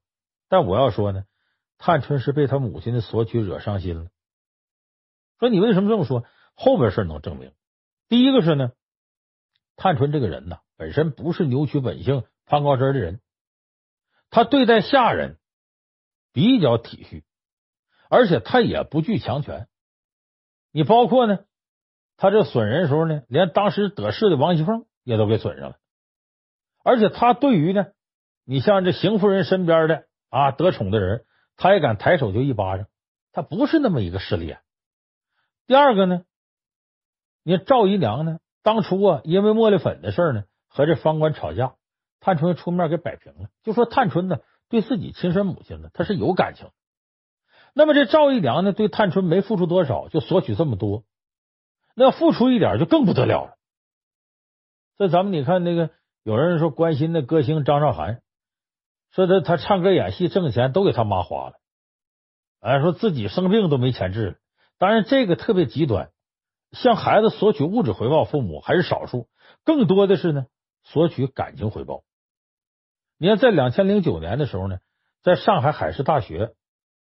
[0.48, 1.22] 但我要说呢，
[1.78, 4.08] 探春是被他母亲的索取惹伤心了。
[5.38, 6.24] 说你为什么这么说？
[6.54, 7.52] 后边事能证明。
[8.08, 8.72] 第一个是呢，
[9.76, 10.58] 探春这个人呢。
[10.78, 13.22] 本身不是扭曲本性、攀高枝的人，
[14.28, 15.38] 他对待下人
[16.34, 17.22] 比较体恤，
[18.10, 19.68] 而且他也不惧强权。
[20.70, 21.46] 你包括呢，
[22.18, 25.78] 他这损人时候呢，连当时得势的王熙凤也都给损上了。
[26.84, 27.86] 而且他对于呢，
[28.44, 31.24] 你像这邢夫人身边的啊得宠的人，
[31.56, 32.86] 他也敢抬手就一巴掌，
[33.32, 34.60] 他不是那么一个势利眼。
[35.66, 36.24] 第二个呢，
[37.42, 40.44] 你看赵姨娘呢，当初啊，因为茉莉粉的事呢。
[40.68, 41.74] 和这方官吵架，
[42.20, 43.48] 探春出面给摆平了。
[43.62, 46.68] 就说探春呢，对自己亲生母亲呢，她是有感情。
[47.72, 51.04] 那么这赵姨娘呢，对探春没付出多少，就索取这么多，
[51.94, 53.56] 那付出一点就更不得了了。
[54.98, 55.88] 所以咱们你看那个，
[56.22, 58.20] 有人说关心那歌星张韶涵，
[59.12, 61.54] 说他他唱歌演戏挣钱都给他妈花了，
[62.60, 64.36] 哎，说自己生病都没钱治了。
[64.78, 66.10] 当然这个特别极端，
[66.72, 69.28] 向孩子索取物质回报，父母还是少数，
[69.64, 70.46] 更多的是呢。
[70.88, 72.04] 索取感情回报。
[73.18, 74.78] 你看，在两千零九年的时候呢，
[75.20, 76.54] 在上海海事大学，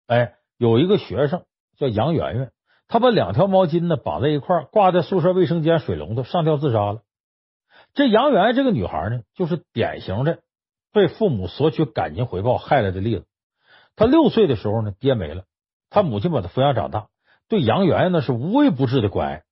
[0.05, 1.45] 哎，有一个学生
[1.77, 2.51] 叫杨圆圆，
[2.87, 7.01] 他把两条毛巾呢绑在一块，挂在宿舍卫生间水龙头上吊自杀了。
[7.95, 10.43] 这杨圆圆这个女孩呢，就是典型的
[10.93, 13.25] 被父母索取感情回报害了的例子。
[13.95, 15.45] 她六岁的时候呢，爹没了，
[15.89, 17.07] 她母亲把她抚养长大，
[17.51, 19.43] 对杨元呢是无微不至的关爱。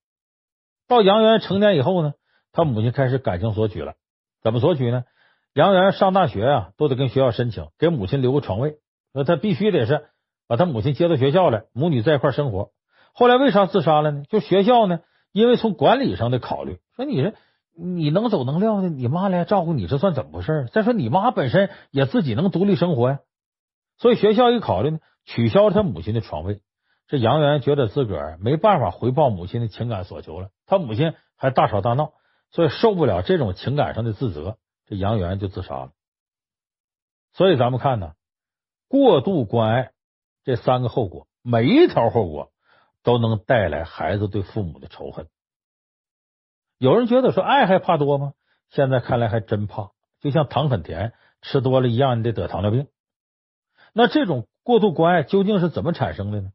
[0.87, 2.13] 到杨元成年以后呢，
[2.53, 3.95] 她母亲开始感情索取了。
[4.41, 5.03] 怎么索取呢？
[5.53, 8.77] 杨元上大学啊，都得跟学校申请，给母亲留个床位。
[9.13, 10.05] 那他必须得是
[10.47, 12.69] 把他母亲接到学校来，母女在一块生活。
[13.13, 14.23] 后来为啥自杀了呢？
[14.29, 15.01] 就学校呢，
[15.33, 17.33] 因为从管理上的考虑，说你这
[17.75, 20.69] 你能走能撂的，你妈来照顾你，这算怎么回事？
[20.71, 23.19] 再说你妈本身也自己能独立生活呀，
[23.97, 26.61] 所以学校一考虑呢，取消了他母亲的床位。
[27.09, 32.13] 这杨元觉得自个儿没办法回报母亲的情感所求了，他母亲还大吵大闹。
[32.51, 34.57] 所以受不了这种情感上的自责，
[34.87, 35.91] 这杨元就自杀了。
[37.33, 38.13] 所以咱们看呢，
[38.87, 39.91] 过度关爱
[40.43, 42.51] 这三个后果，每一条后果
[43.03, 45.27] 都能带来孩子对父母的仇恨。
[46.79, 48.33] 有人觉得说爱还怕多吗？
[48.69, 52.87] 现在看来还真怕，就像糖很甜，吃多了一样，你得得糖尿病。
[53.93, 56.51] 那这种过度关爱究竟是怎么产生的呢？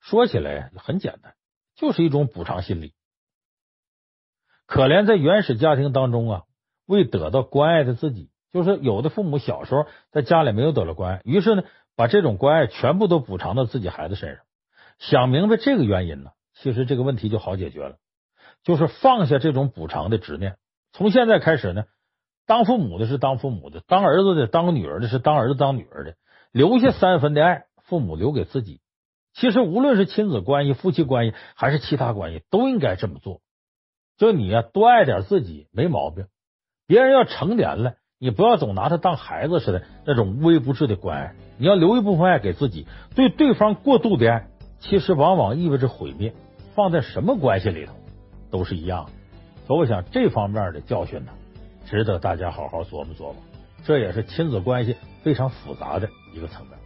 [0.00, 1.34] 说起来很简单，
[1.74, 2.94] 就是一种补偿心理。
[4.66, 6.42] 可怜在原始家庭当中啊，
[6.86, 11.62] 未得到关爱的自己，就是有的父母小时候在家里没有得到关爱，于是呢，
[11.96, 14.44] 把这种关爱全部都补偿到自己孩子身上。
[14.98, 17.96] 想明白这个原因呢，其实这个问题就好解决了，
[18.62, 20.56] 就是放下这种补偿的执念。
[20.92, 21.84] 从现在开始呢，
[22.46, 26.16] 当父母的是当父母的，当儿子的当女儿的是当儿子当女儿的，
[26.50, 28.80] 留下三分的爱，父母留给自己。
[29.40, 33.40] 其实无论是亲子关系、夫妻关系还是其他关系，都应该这么做。
[34.16, 36.26] 就你呀、啊，多爱点自己没毛病。
[36.88, 42.86] 别人要成年了，你不要总拿他当孩子似的那种无微不至的关爱，你要留一部分爱给自己。
[43.14, 44.48] 对对方过度的爱，
[44.80, 46.34] 其实往往意味着毁灭。
[46.74, 47.94] 放在什么关系里头
[48.50, 49.10] 都是一样的。
[49.66, 51.32] 所以我想这方面的教训呢，
[51.86, 53.36] 值得大家好好琢磨琢磨。
[53.84, 56.77] 这也是亲子关系非常复杂的一个层面。